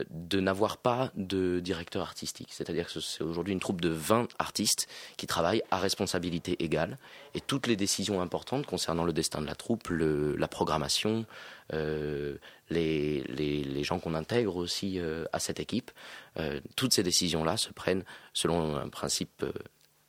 [0.08, 2.48] de n'avoir pas de directeur artistique.
[2.50, 4.88] C'est-à-dire que c'est aujourd'hui une troupe de 20 artistes
[5.18, 6.98] qui travaillent à responsabilité égale.
[7.34, 11.26] Et toutes les décisions importantes concernant le destin de la troupe, la programmation,
[11.74, 12.38] euh,
[12.70, 15.90] les, gens qu'on intègre aussi euh, à cette équipe,
[16.38, 19.44] euh, toutes ces décisions-là se prennent selon un principe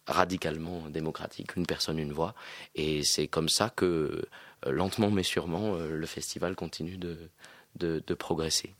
[0.05, 2.35] radicalement démocratique, une personne, une voix.
[2.75, 4.25] Et c'est comme ça que,
[4.65, 8.75] lentement mais sûrement, le festival continue de progresser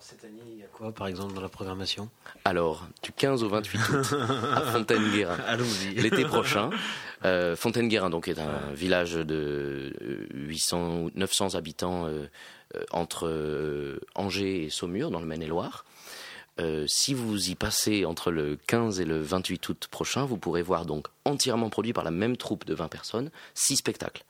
[0.00, 2.08] cette année, il y a quoi par exemple dans la programmation?
[2.44, 4.14] Alors, du 15 au 28 août
[4.54, 5.36] à Fontaine-Guérin.
[5.96, 6.70] L'été prochain,
[7.24, 9.92] euh, Fontaine-Guérin donc est un village de
[10.32, 12.26] 800 euh, ou 900 habitants euh,
[12.74, 15.84] euh, entre Angers et Saumur dans le Maine-et-Loire.
[16.86, 20.86] si vous y passez entre le 15 et le 28 août prochain, vous pourrez voir
[20.86, 24.24] donc entièrement produit par la même troupe de 20 personnes, six spectacles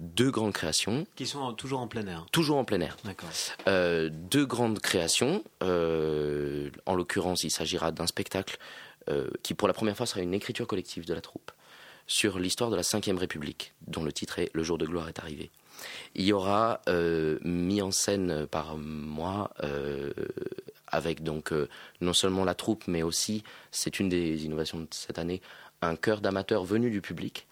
[0.00, 1.06] deux grandes créations.
[1.14, 2.96] Qui sont toujours en plein air Toujours en plein air.
[3.04, 3.28] D'accord.
[3.68, 5.44] Euh, deux grandes créations.
[5.62, 8.58] Euh, en l'occurrence, il s'agira d'un spectacle
[9.08, 11.52] euh, qui, pour la première fois, sera une écriture collective de la troupe
[12.06, 15.20] sur l'histoire de la Ve République, dont le titre est Le jour de gloire est
[15.20, 15.50] arrivé.
[16.14, 16.80] Il y aura
[17.42, 19.50] mis en scène par moi
[20.88, 21.54] avec donc
[22.00, 25.40] non seulement la troupe, mais aussi, c'est une des innovations de cette année,
[25.82, 27.46] un chœur d'amateurs venu du public,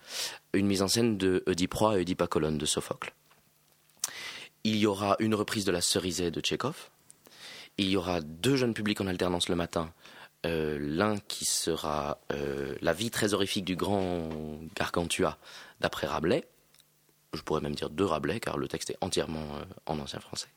[0.52, 3.12] une mise en scène de Oedipe et Oedipe Colonne de Sophocle.
[4.64, 6.90] Il y aura une reprise de La Cerisée de Tchékov.
[7.78, 9.92] Il y aura deux jeunes publics en alternance le matin.
[10.46, 14.28] Euh, l'un qui sera euh, La vie très horrifique du grand
[14.76, 15.38] Gargantua
[15.80, 16.44] d'après Rabelais.
[17.34, 20.48] Je pourrais même dire de Rabelais, car le texte est entièrement euh, en ancien français.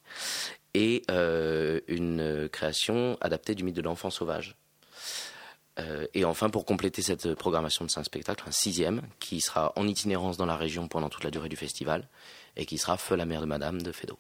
[0.74, 4.56] Et une création adaptée du mythe de l'enfant sauvage
[5.80, 9.88] euh, et enfin, pour compléter cette programmation de cinq spectacles, un sixième qui sera en
[9.88, 12.08] itinérance dans la région pendant toute la durée du festival
[12.58, 14.20] et qui sera Feu la mère de Madame de Fédot.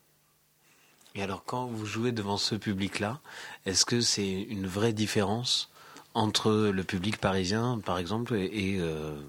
[1.14, 3.20] Et alors, quand vous jouez devant ce public-là,
[3.66, 5.70] est-ce que c'est une vraie différence
[6.14, 9.20] entre le public parisien, par exemple, et, euh,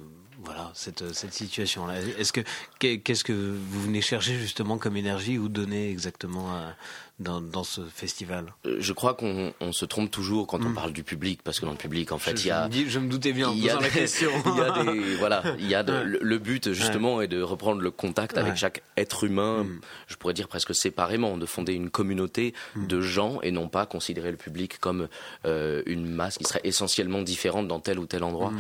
[0.45, 2.41] voilà cette, cette situation-là Est-ce que
[2.79, 6.75] qu'est-ce que vous venez chercher justement comme énergie ou donner exactement à,
[7.23, 8.53] dans, ce festival?
[8.67, 10.75] Euh, Je crois qu'on se trompe toujours quand on hmm.
[10.75, 12.69] parle du public, parce que dans le public, en fait, il y a.
[12.71, 14.31] Je, me doutais bien en posant la question.
[14.47, 17.91] Il y a des, voilà, il y a le, but justement est de reprendre le
[17.91, 19.65] contact avec chaque être humain.
[19.65, 19.81] Hmm.
[20.09, 22.87] Je pourrais dire presque séparément, de fonder une communauté hmm.
[22.87, 25.09] de gens et non pas considérer le public comme
[25.47, 28.53] euh, une masse qui serait essentiellement différente dans tel ou tel endroit.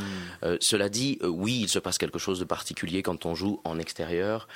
[0.45, 3.78] Euh, cela dit, oui, il se passe quelque chose de particulier quand on joue en
[3.78, 4.48] extérieur.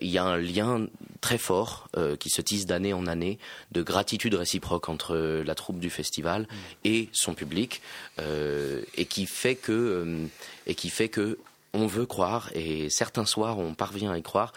[0.00, 0.86] il y a un lien
[1.20, 1.88] très fort
[2.18, 3.38] qui se tisse d'année en année
[3.72, 6.46] de gratitude réciproque entre la troupe du festival mm.
[6.84, 7.82] et son public,
[8.18, 10.26] euh, et qui fait que euh,
[10.66, 11.38] et qui fait que
[11.72, 14.52] on veut croire, et certains soirs on parvient à y croire,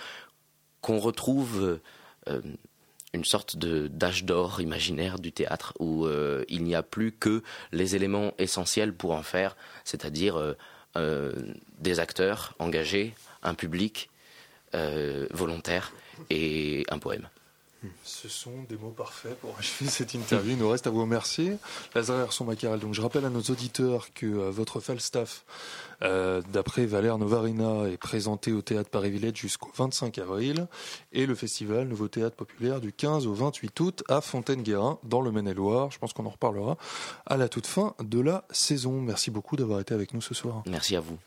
[0.81, 1.79] qu'on retrouve
[2.29, 2.41] euh,
[3.13, 6.07] une sorte de d'âge d'or imaginaire du théâtre où
[6.49, 7.41] il n'y a plus que
[7.71, 10.55] les éléments essentiels pour en faire, c'est-à-dire
[11.79, 14.09] des acteurs engagés, un public
[15.31, 15.93] volontaire
[16.29, 17.27] et un poème.
[18.03, 20.53] Ce sont des mots parfaits pour achever cette interview.
[20.53, 21.57] Il nous reste à vous remercier.
[21.93, 22.79] Lazare Herson Macaral.
[22.79, 25.45] Donc, je rappelle à nos auditeurs que euh, votre Falstaff,
[26.01, 30.67] euh, d'après Valère Novarina, est présenté au Théâtre Paris-Villette jusqu'au 25 avril
[31.13, 35.31] et le festival Nouveau Théâtre Populaire du 15 au 28 août à Fontaine-Guérin, dans le
[35.31, 35.91] Maine-et-Loire.
[35.91, 36.77] Je pense qu'on en reparlera
[37.25, 39.01] à la toute fin de la saison.
[39.01, 40.63] Merci beaucoup d'avoir été avec nous ce soir.
[40.65, 40.99] Merci à.
[40.99, 41.17] Vous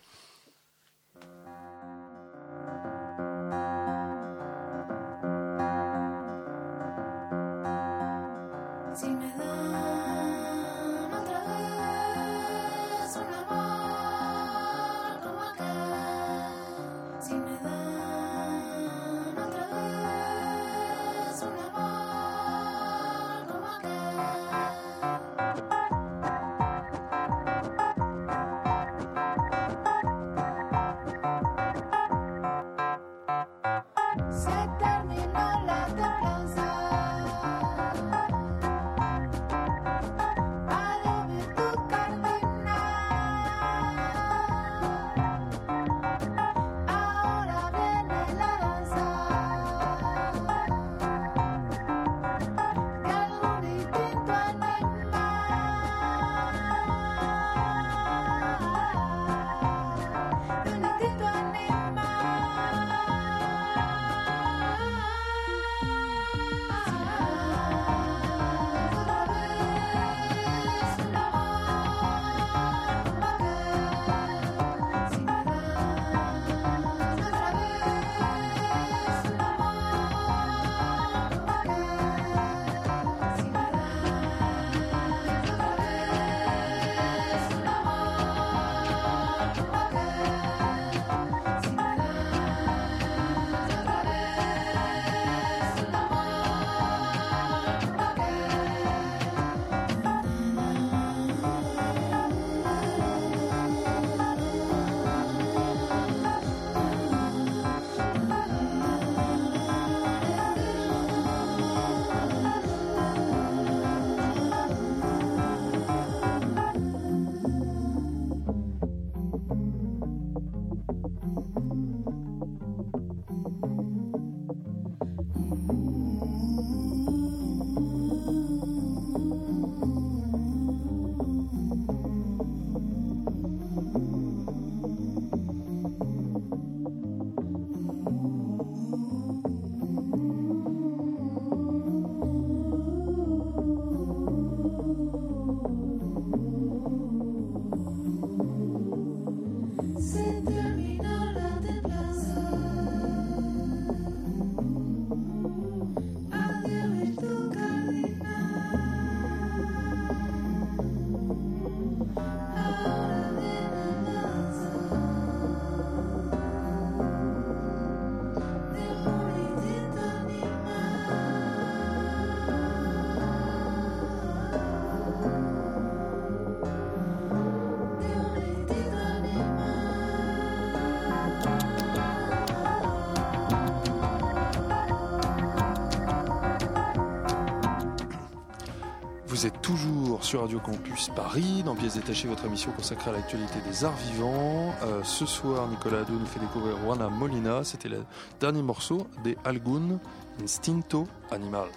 [190.39, 194.73] Radio Campus Paris, dans Pièces détachées, votre émission consacrée à l'actualité des arts vivants.
[194.85, 197.65] Euh, ce soir, Nicolas Adou nous fait découvrir Juana Molina.
[197.65, 198.05] C'était le
[198.39, 199.99] dernier morceau des Algun
[200.43, 201.69] Instinto Animal.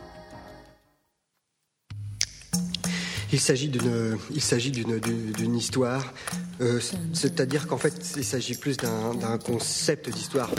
[3.32, 6.14] Il s'agit d'une, histoire,
[6.62, 6.80] euh,
[7.14, 10.50] c'est-à-dire qu'en fait, il s'agit plus d'un concept d'histoire.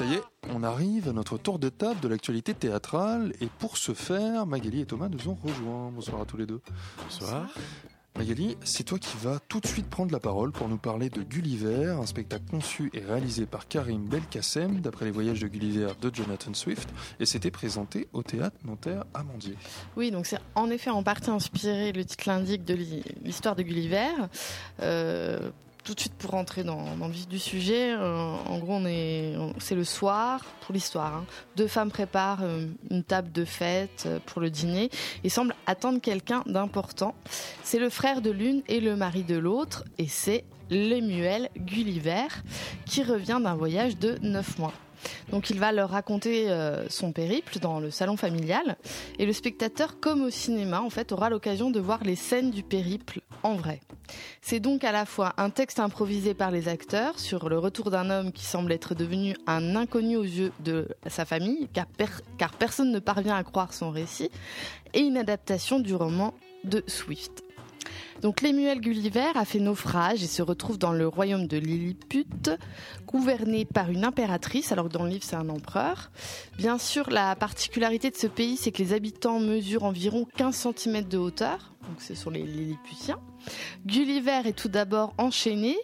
[0.00, 3.76] Ça y est, on arrive à notre tour de table de l'actualité théâtrale et pour
[3.76, 5.90] ce faire, Magali et Thomas nous ont rejoints.
[5.90, 6.62] Bonsoir à tous les deux.
[7.04, 7.46] Bonsoir.
[8.16, 11.20] Magali, c'est toi qui vas tout de suite prendre la parole pour nous parler de
[11.22, 16.10] Gulliver, un spectacle conçu et réalisé par Karim Belkacem d'après les voyages de Gulliver de
[16.14, 16.88] Jonathan Swift
[17.18, 19.58] et c'était présenté au théâtre Nanterre Amandier.
[19.98, 22.72] Oui, donc c'est en effet en partie inspiré, le titre l'indique, de
[23.22, 24.08] l'histoire de Gulliver.
[24.80, 25.50] Euh,
[25.90, 29.34] tout de suite pour rentrer dans, le vif du sujet, euh, en gros, on est,
[29.58, 31.16] c'est le soir pour l'histoire.
[31.16, 31.24] Hein.
[31.56, 34.88] Deux femmes préparent euh, une table de fête euh, pour le dîner
[35.24, 37.16] et semblent attendre quelqu'un d'important.
[37.64, 42.28] C'est le frère de l'une et le mari de l'autre, et c'est Lemuel Gulliver
[42.86, 44.74] qui revient d'un voyage de neuf mois.
[45.30, 48.76] Donc il va leur raconter euh, son périple dans le salon familial
[49.18, 52.62] et le spectateur, comme au cinéma, en fait, aura l'occasion de voir les scènes du
[52.62, 53.80] périple en vrai.
[54.42, 58.10] C'est donc à la fois un texte improvisé par les acteurs sur le retour d'un
[58.10, 61.86] homme qui semble être devenu un inconnu aux yeux de sa famille, car,
[62.38, 64.30] car personne ne parvient à croire son récit,
[64.94, 66.34] et une adaptation du roman
[66.64, 67.44] de Swift.
[68.22, 72.50] Donc Lemuel Gulliver a fait naufrage et se retrouve dans le royaume de Lilliput,
[73.06, 76.10] gouverné par une impératrice, alors que dans le livre c'est un empereur.
[76.58, 81.04] Bien sûr, la particularité de ce pays, c'est que les habitants mesurent environ 15 cm
[81.04, 83.18] de hauteur, donc ce sont les Lilliputiens.
[83.86, 85.76] Gulliver est tout d'abord enchaîné,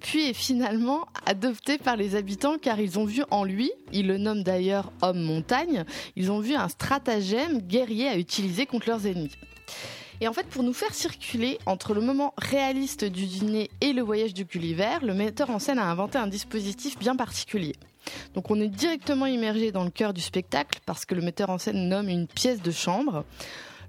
[0.00, 4.18] puis est finalement adopté par les habitants car ils ont vu en lui, ils le
[4.18, 5.84] nomment d'ailleurs homme montagne,
[6.16, 9.30] ils ont vu un stratagème guerrier à utiliser contre leurs ennemis.
[10.20, 14.02] Et en fait, pour nous faire circuler entre le moment réaliste du dîner et le
[14.02, 17.74] voyage du Gulliver, le metteur en scène a inventé un dispositif bien particulier.
[18.34, 21.58] Donc on est directement immergé dans le cœur du spectacle parce que le metteur en
[21.58, 23.24] scène nomme une pièce de chambre.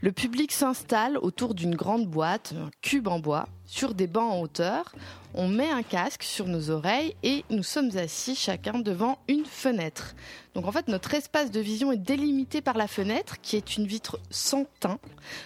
[0.02, 4.42] Le public s'installe autour d'une grande boîte, un cube en bois, sur des bancs en
[4.42, 4.94] hauteur.
[5.34, 10.16] On met un casque sur nos oreilles et nous sommes assis chacun devant une fenêtre.
[10.54, 13.88] Donc en fait, notre espace de vision est délimité par la fenêtre, qui est une
[13.88, 15.00] vitre sans teint.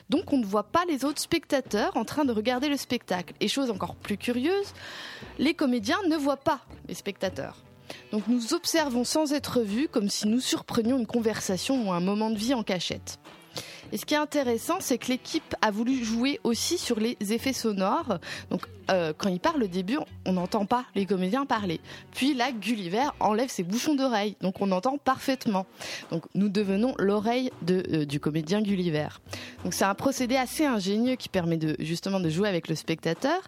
[0.10, 3.36] Donc on ne voit pas les autres spectateurs en train de regarder le spectacle.
[3.40, 4.74] Et chose encore plus curieuse,
[5.38, 7.58] les comédiens ne voient pas les spectateurs.
[8.12, 12.30] Donc nous observons sans être vus, comme si nous surprenions une conversation ou un moment
[12.30, 13.20] de vie en cachette.
[13.92, 17.54] Et ce qui est intéressant, c'est que l'équipe a voulu jouer aussi sur les effets
[17.54, 18.20] sonores.
[18.50, 21.80] Donc, euh, quand il parle au début, on n'entend pas les comédiens parler.
[22.12, 25.66] Puis là, Gulliver enlève ses bouchons d'oreille, donc on entend parfaitement.
[26.12, 29.10] Donc, nous devenons l'oreille euh, du comédien Gulliver.
[29.64, 33.40] Donc, c'est un procédé assez ingénieux qui permet de justement de jouer avec le spectateur.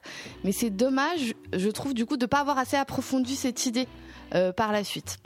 [0.44, 3.88] Mais c'est dommage, je trouve, du coup, de ne pas avoir assez approfondi cette idée
[4.36, 5.18] euh, par la suite.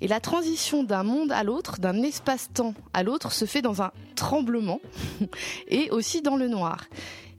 [0.00, 3.92] Et la transition d'un monde à l'autre, d'un espace-temps à l'autre, se fait dans un
[4.14, 4.80] tremblement
[5.68, 6.84] et aussi dans le noir.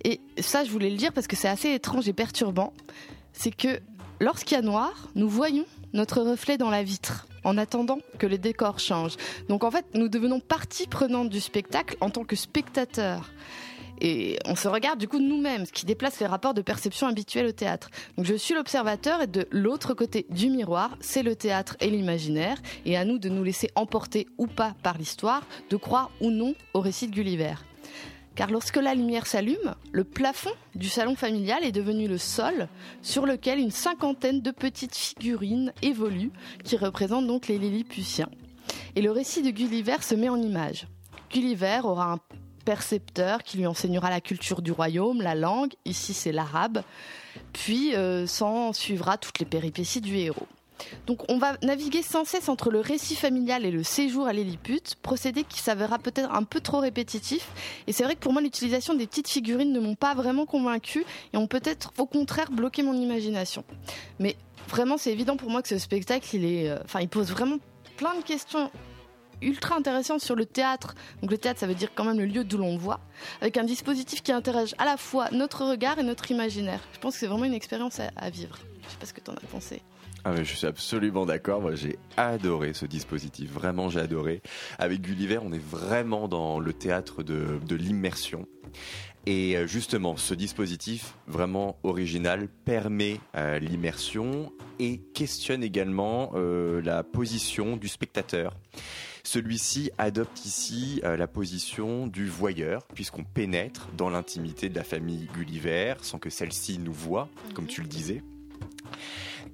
[0.04, 2.74] Et ça, je voulais le dire parce que c'est assez étrange et perturbant.
[3.34, 3.80] C'est que
[4.20, 8.38] lorsqu'il y a noir, nous voyons notre reflet dans la vitre en attendant que les
[8.38, 9.18] décors changent.
[9.50, 13.32] Donc en fait, nous devenons partie prenante du spectacle en tant que spectateurs.
[14.04, 17.46] Et on se regarde du coup nous-mêmes, ce qui déplace les rapports de perception habituels
[17.46, 17.92] au théâtre.
[18.18, 22.58] Donc je suis l'observateur et de l'autre côté du miroir, c'est le théâtre et l'imaginaire.
[22.86, 26.56] Et à nous de nous laisser emporter ou pas par l'histoire, de croire ou non
[26.74, 27.54] au récit de Gulliver.
[28.34, 32.70] Car lorsque la lumière s'allume, le plafond du salon familial est devenu le sol
[33.04, 36.32] sur lequel une cinquantaine de petites figurines évoluent
[36.64, 38.30] qui représentent donc les Lilliputiens.
[38.96, 40.88] Et le récit de Gulliver se met en image.
[41.32, 42.20] Gulliver aura un
[42.62, 46.84] percepteur qui lui enseignera la culture du royaume, la langue, ici c'est l'arabe,
[47.54, 50.48] puis euh, s'en suivra toutes les péripéties du héros.
[51.06, 54.82] Donc on va naviguer sans cesse entre le récit familial et le séjour à Lilliput,
[55.02, 57.48] procédé qui s'avérera peut-être un peu trop répétitif.
[57.88, 61.06] Et c'est vrai que pour moi l'utilisation des petites figurines ne m'ont pas vraiment convaincu
[61.34, 63.64] et ont peut-être au contraire bloqué mon imagination.
[64.20, 64.36] Mais
[64.68, 67.58] vraiment c'est évident pour moi que ce spectacle il est, euh, il pose vraiment
[67.98, 68.72] plein de questions
[69.42, 70.96] ultra intéressant sur le théâtre.
[71.22, 73.00] Donc le théâtre, ça veut dire quand même le lieu d'où l'on voit,
[73.42, 76.82] avec un dispositif qui interroge à la fois notre regard et notre imaginaire.
[76.94, 78.58] Je pense que c'est vraiment une expérience à, vivre.
[78.84, 79.82] Je sais pas ce que tu en as pensé.
[80.24, 81.62] Ah je suis absolument d'accord.
[81.62, 83.52] Moi, j'ai adoré ce dispositif.
[83.52, 84.42] Vraiment, j'ai adoré.
[84.78, 88.48] Avec Gulliver, on est vraiment dans le théâtre de, de l'immersion.
[89.26, 97.04] Et euh, justement, ce dispositif vraiment original permet euh, l'immersion et questionne également euh, la
[97.04, 98.56] position du spectateur.
[99.24, 105.28] Celui-ci adopte ici euh, la position du voyeur, puisqu'on pénètre dans l'intimité de la famille
[105.34, 108.24] Gulliver sans que celle-ci nous voie, comme tu le disais.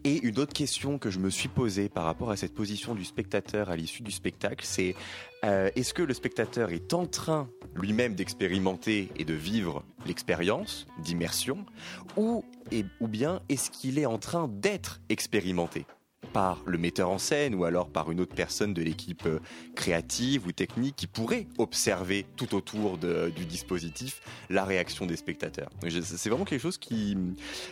[0.04, 3.04] Et une autre question que je me suis posée par rapport à cette position du
[3.04, 4.96] spectateur à l'issue du spectacle, c'est
[5.44, 11.66] euh, est-ce que le spectateur est en train lui-même d'expérimenter et de vivre l'expérience d'immersion,
[12.16, 15.86] ou, et- ou bien est-ce qu'il est en train d'être expérimenté?
[16.34, 19.40] Par le metteur en scène ou alors par une autre personne de l'équipe euh,
[19.76, 25.70] créative ou technique qui pourrait observer tout autour du dispositif la réaction des spectateurs.
[25.82, 27.18] C'est vraiment quelque chose qui,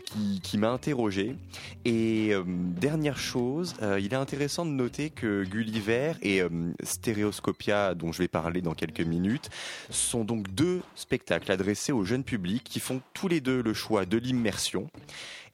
[0.05, 1.35] qui, qui m'a interrogé.
[1.83, 6.49] Et euh, dernière chose, euh, il est intéressant de noter que Gulliver et euh,
[6.83, 9.49] Stereoscopia, dont je vais parler dans quelques minutes,
[9.89, 14.05] sont donc deux spectacles adressés au jeune public qui font tous les deux le choix
[14.05, 14.89] de l'immersion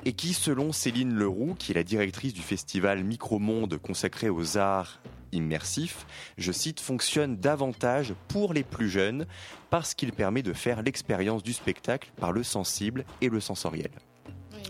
[0.06, 5.00] et qui, selon Céline Leroux, qui est la directrice du festival Micromonde consacré aux arts
[5.32, 6.06] immersifs,
[6.38, 9.26] je cite, fonctionne davantage pour les plus jeunes
[9.70, 13.92] parce qu'il permet de faire l'expérience du spectacle par le sensible et le sensoriel.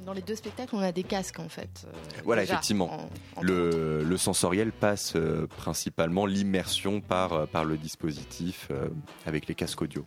[0.06, 1.86] Dans les deux spectacles, on a des casques en fait.
[1.86, 1.92] euh,
[2.24, 2.92] Voilà, déjà, effectivement.
[2.92, 3.10] en-
[3.40, 8.88] en- Le, le sensoriel passe euh, principalement l'immersion par, euh, par le dispositif euh,
[9.26, 10.06] avec les casques audio.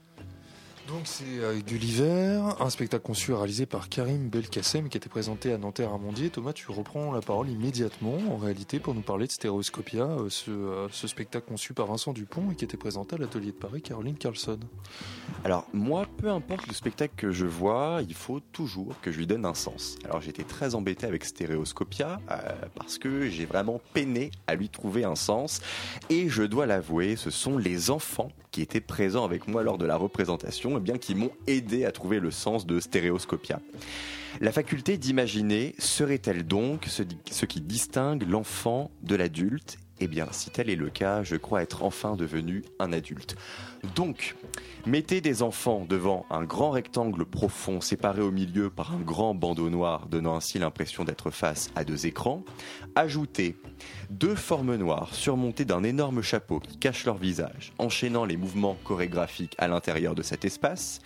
[0.88, 5.50] Donc c'est euh, Gulliver, un spectacle conçu et réalisé par Karim Belkacem qui était présenté
[5.50, 6.28] à Nanterre à Mondier.
[6.28, 10.50] Thomas, tu reprends la parole immédiatement en réalité pour nous parler de Stéréoscopia, euh, ce,
[10.50, 13.80] euh, ce spectacle conçu par Vincent Dupont et qui était présenté à l'atelier de Paris
[13.80, 14.60] Caroline Carlson.
[15.42, 19.26] Alors moi, peu importe le spectacle que je vois, il faut toujours que je lui
[19.26, 19.96] donne un sens.
[20.04, 22.36] Alors j'étais très embêté avec Stereoscopia euh,
[22.74, 25.62] parce que j'ai vraiment peiné à lui trouver un sens.
[26.10, 29.84] Et je dois l'avouer, ce sont les enfants qui étaient présents avec moi lors de
[29.84, 33.58] la représentation, et bien qui m'ont aidé à trouver le sens de Stereoscopia.
[34.40, 40.70] La faculté d'imaginer serait-elle donc ce qui distingue l'enfant de l'adulte Eh bien, si tel
[40.70, 43.36] est le cas, je crois être enfin devenu un adulte.
[43.94, 44.34] Donc,
[44.86, 49.70] mettez des enfants devant un grand rectangle profond séparé au milieu par un grand bandeau
[49.70, 52.44] noir, donnant ainsi l'impression d'être face à deux écrans.
[52.96, 53.56] Ajoutez
[54.10, 59.54] deux formes noires surmontées d'un énorme chapeau qui cache leur visage, enchaînant les mouvements chorégraphiques
[59.58, 61.00] à l'intérieur de cet espace.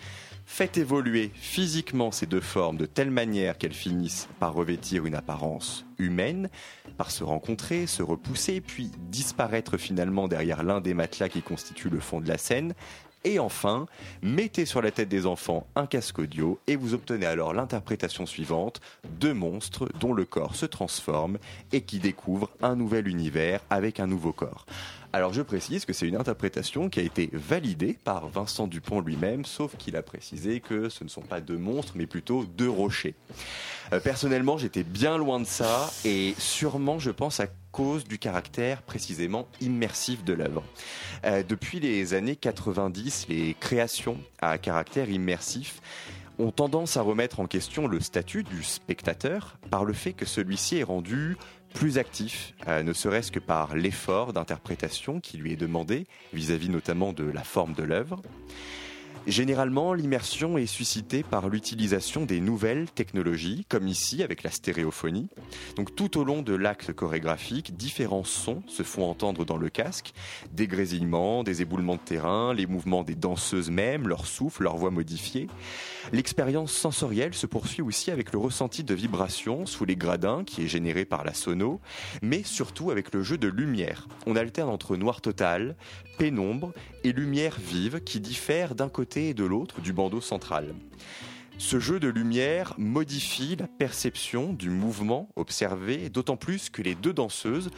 [0.51, 5.85] Faites évoluer physiquement ces deux formes de telle manière qu'elles finissent par revêtir une apparence
[5.99, 6.49] humaine,
[6.97, 12.01] par se rencontrer, se repousser, puis disparaître finalement derrière l'un des matelas qui constituent le
[12.01, 12.73] fond de la scène.
[13.23, 13.85] Et enfin,
[14.21, 18.81] mettez sur la tête des enfants un casque audio et vous obtenez alors l'interprétation suivante
[19.19, 21.37] deux monstres dont le corps se transforme
[21.71, 24.65] et qui découvrent un nouvel univers avec un nouveau corps.
[25.11, 29.43] Alors je précise que c'est une interprétation qui a été validée par Vincent Dupont lui-même,
[29.43, 33.15] sauf qu'il a précisé que ce ne sont pas deux monstres, mais plutôt deux rochers.
[33.91, 38.83] Euh, personnellement, j'étais bien loin de ça, et sûrement, je pense, à cause du caractère
[38.83, 40.63] précisément immersif de l'œuvre.
[41.25, 45.81] Euh, depuis les années 90, les créations à caractère immersif
[46.37, 50.77] ont tendance à remettre en question le statut du spectateur par le fait que celui-ci
[50.77, 51.37] est rendu
[51.73, 57.13] plus actif, euh, ne serait-ce que par l'effort d'interprétation qui lui est demandé vis-à-vis notamment
[57.13, 58.21] de la forme de l'œuvre.
[59.27, 65.29] Généralement, l'immersion est suscitée par l'utilisation des nouvelles technologies, comme ici avec la stéréophonie.
[65.75, 70.13] Donc tout au long de l'acte chorégraphique, différents sons se font entendre dans le casque,
[70.53, 74.91] des grésillements, des éboulements de terrain, les mouvements des danseuses même, leur souffle, leur voix
[74.91, 75.47] modifiée.
[76.11, 80.67] L'expérience sensorielle se poursuit aussi avec le ressenti de vibration sous les gradins qui est
[80.67, 81.81] généré par la sono,
[82.21, 84.07] mais surtout avec le jeu de lumière.
[84.25, 85.75] On alterne entre noir total,
[86.17, 86.73] pénombre
[87.03, 90.73] et lumière vive qui diffèrent d'un côté et de l'autre du bandeau central.
[91.57, 97.13] Ce jeu de lumière modifie la perception du mouvement observé, d'autant plus que les deux
[97.13, 97.69] danseuses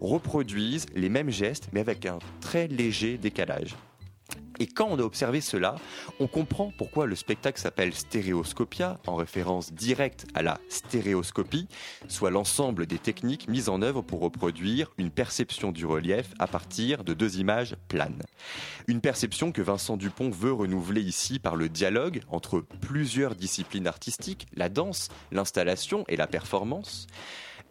[0.00, 3.76] reproduisent les mêmes gestes, mais avec un très léger décalage.
[4.60, 5.76] Et quand on a observé cela,
[6.18, 11.68] on comprend pourquoi le spectacle s'appelle Stéréoscopia, en référence directe à la stéréoscopie,
[12.08, 17.04] soit l'ensemble des techniques mises en œuvre pour reproduire une perception du relief à partir
[17.04, 18.22] de deux images planes.
[18.88, 24.48] Une perception que Vincent Dupont veut renouveler ici par le dialogue entre plusieurs disciplines artistiques,
[24.54, 27.06] la danse, l'installation et la performance.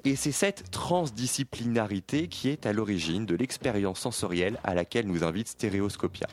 [0.08, 5.50] Et c'est cette transdisciplinarité qui est à l'origine de l'expérience sensorielle à laquelle nous invite
[5.50, 6.28] Stéréoscopia.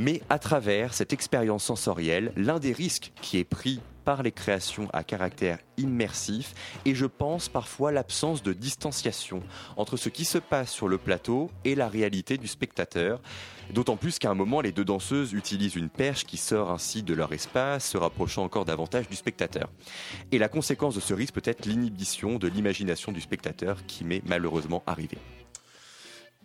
[0.00, 4.88] Mais à travers cette expérience sensorielle, l'un des risques qui est pris par les créations
[4.94, 6.54] à caractère immersif
[6.86, 9.42] et je pense parfois l'absence de distanciation
[9.76, 13.20] entre ce qui se passe sur le plateau et la réalité du spectateur.
[13.74, 17.12] D'autant plus qu'à un moment, les deux danseuses utilisent une perche qui sort ainsi de
[17.12, 19.68] leur espace, se rapprochant encore davantage du spectateur.
[20.32, 24.22] Et la conséquence de ce risque peut être l'inhibition de l'imagination du spectateur qui m'est
[24.26, 25.18] malheureusement arrivé.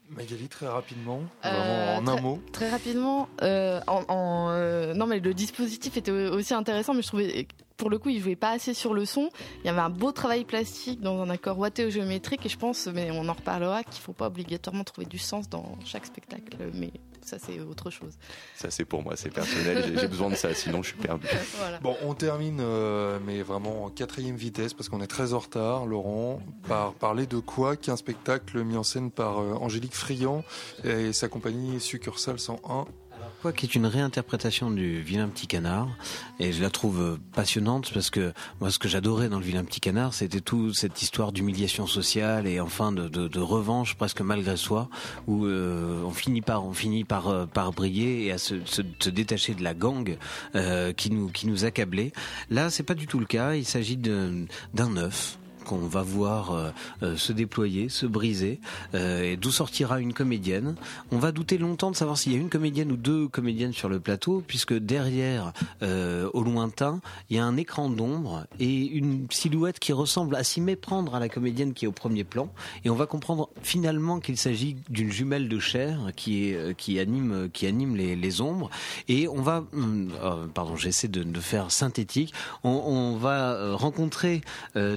[0.10, 2.39] Magali, très rapidement, Euh, en un très- mot.
[2.51, 7.08] Très rapidement, euh, en, en, euh, non mais le dispositif était aussi intéressant, mais je
[7.08, 7.47] trouvais
[7.78, 9.30] pour le coup il jouait pas assez sur le son.
[9.63, 13.09] Il y avait un beau travail plastique dans un accord wattéo-géométrique et je pense, mais
[13.11, 17.39] on en reparlera, qu'il faut pas obligatoirement trouver du sens dans chaque spectacle, mais ça
[17.39, 18.13] c'est autre chose.
[18.55, 21.26] Ça c'est pour moi, c'est personnel, j'ai- j'ai besoin de ça, sinon je suis perdu.
[21.57, 21.80] Voilà.
[21.80, 25.86] Bon, on termine, euh, mais vraiment en quatrième vitesse, parce qu'on est très en retard,
[25.86, 30.43] Laurent, par parler de quoi qu'un spectacle mis en scène par euh, Angélique Friand
[30.84, 32.86] et sa compagnie Succursale 101.
[33.46, 35.88] Quoi qui est une réinterprétation du Vilain Petit Canard
[36.39, 39.80] et je la trouve passionnante parce que moi ce que j'adorais dans le Vilain Petit
[39.80, 44.89] Canard c'était toute cette histoire d'humiliation sociale et enfin de, revanche presque malgré soi
[45.28, 48.56] où euh, on finit par on finit par euh, briller et à se,
[49.08, 50.18] détacher de la gang
[50.56, 52.14] euh, qui nous qui nous accablait.
[52.50, 53.54] Là c'est pas du tout le cas.
[53.54, 56.70] Il s'agit d'un œuf qu'on va voir euh,
[57.03, 58.59] euh, se déployer, se briser,
[58.93, 60.76] euh, et d'où sortira une comédienne.
[61.11, 63.89] On va douter longtemps de savoir s'il y a une comédienne ou deux comédiennes sur
[63.89, 65.51] le plateau, puisque derrière,
[65.82, 70.61] au lointain, il y a un écran d'ombre et une silhouette qui ressemble à s'y
[70.61, 72.49] méprendre à la comédienne qui est au premier plan,
[72.84, 77.66] et on va comprendre finalement qu'il s'agit d'une jumelle de chair qui qui anime qui
[77.66, 78.70] anime les, ombres,
[79.07, 80.11] et on va, hum,
[80.53, 84.41] pardon, j'essaie de, faire synthétique, on, va rencontrer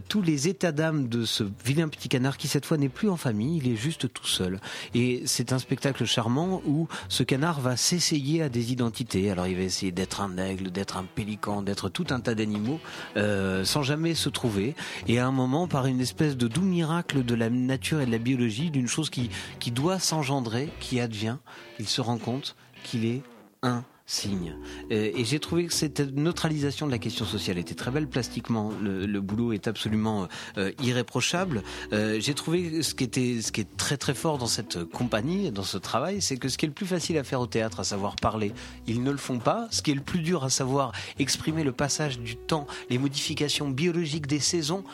[0.09, 3.17] tous les états d'âme de ce vilain petit canard qui cette fois n'est plus en
[3.17, 4.61] famille, il est juste tout seul.
[4.95, 9.31] Et c'est un spectacle charmant où ce canard va s'essayer à des identités.
[9.31, 12.81] Alors il va essayer d'être un aigle, d'être un pélican, d'être tout un tas d'animaux
[13.17, 14.75] euh, sans jamais se trouver.
[15.07, 18.11] Et à un moment, par une espèce de doux miracle de la nature et de
[18.11, 19.31] la biologie, d'une chose qui,
[19.61, 21.39] qui doit s'engendrer, qui advient,
[21.79, 23.23] il se rend compte qu'il est
[23.63, 24.57] un signe.
[24.91, 28.73] Euh, et j'ai trouvé que cette neutralisation de la question sociale était très belle plastiquement.
[28.83, 31.63] Le, boulot est absolument euh, irréprochable.
[31.93, 35.53] Euh, j'ai trouvé ce qui était, ce qui est très très fort dans cette compagnie,
[35.53, 37.81] dans ce travail, c'est que ce qui est le plus facile à faire au théâtre,
[37.81, 38.53] à savoir parler,
[38.87, 39.69] ils ne le font pas.
[39.71, 43.69] Ce qui est le plus dur à savoir exprimer le passage du temps, les modifications
[43.69, 44.85] biologiques des saisons,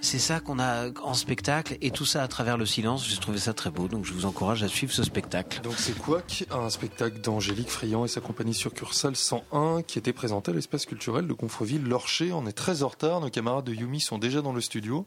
[0.00, 3.06] c'est ça qu'on a en spectacle et tout ça à travers le silence.
[3.06, 5.60] J'ai trouvé ça très beau, donc je vous encourage à suivre ce spectacle.
[5.62, 10.50] Donc c'est Quack, un spectacle d'Angélique Friand et sa compagnie Succursale 101 qui était présenté
[10.50, 12.32] à l'espace culturel de Confreville-Lorcher.
[12.32, 15.06] On est très en retard, nos camarades de Yumi sont déjà dans le studio.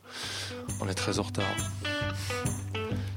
[0.82, 1.46] On est très en retard.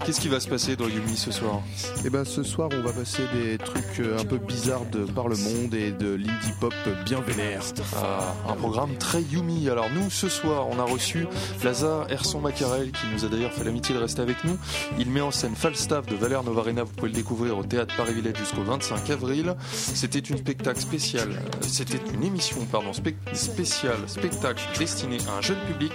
[0.05, 1.61] Qu'est-ce qui va se passer dans Yumi ce soir?
[2.05, 5.29] Et ben ce soir on va passer des trucs euh, un peu bizarres de par
[5.29, 6.73] le monde et de l'indie pop
[7.05, 7.63] bien vénère.
[7.97, 9.69] Ah, un programme très Yumi.
[9.69, 11.27] Alors nous, ce soir, on a reçu
[11.63, 14.57] Lazare Herson Macarel, qui nous a d'ailleurs fait l'amitié de rester avec nous.
[14.99, 16.83] Il met en scène Falstaff de Valère Novarina.
[16.85, 19.55] Vous pouvez le découvrir au théâtre Paris-Villette jusqu'au 25 avril.
[19.71, 21.29] C'était une spectacle spécial.
[21.31, 22.93] euh, C'était une émission, pardon,
[23.35, 25.93] spéciale spectacle destiné à un jeune public.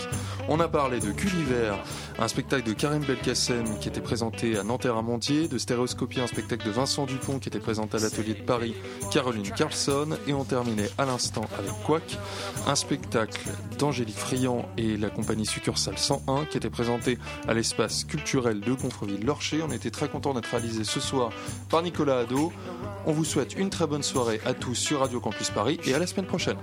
[0.47, 1.73] On a parlé de Gulliver,
[2.19, 6.27] un spectacle de Karim Belkacem qui était présenté à Nanterre à Montier, de Stéréoscopie, un
[6.27, 8.75] spectacle de Vincent Dupont qui était présenté à l'atelier de Paris,
[9.09, 12.17] Caroline Carlson, et on terminait à l'instant avec Quack,
[12.67, 17.17] un spectacle d'Angélique Friand et la compagnie Succursale 101 qui était présenté
[17.47, 19.61] à l'espace culturel de Contreville-Lorcher.
[19.65, 21.29] On était très content d'être réalisé ce soir
[21.69, 22.51] par Nicolas Hadot.
[23.05, 25.99] On vous souhaite une très bonne soirée à tous sur Radio Campus Paris et à
[25.99, 26.57] la semaine prochaine.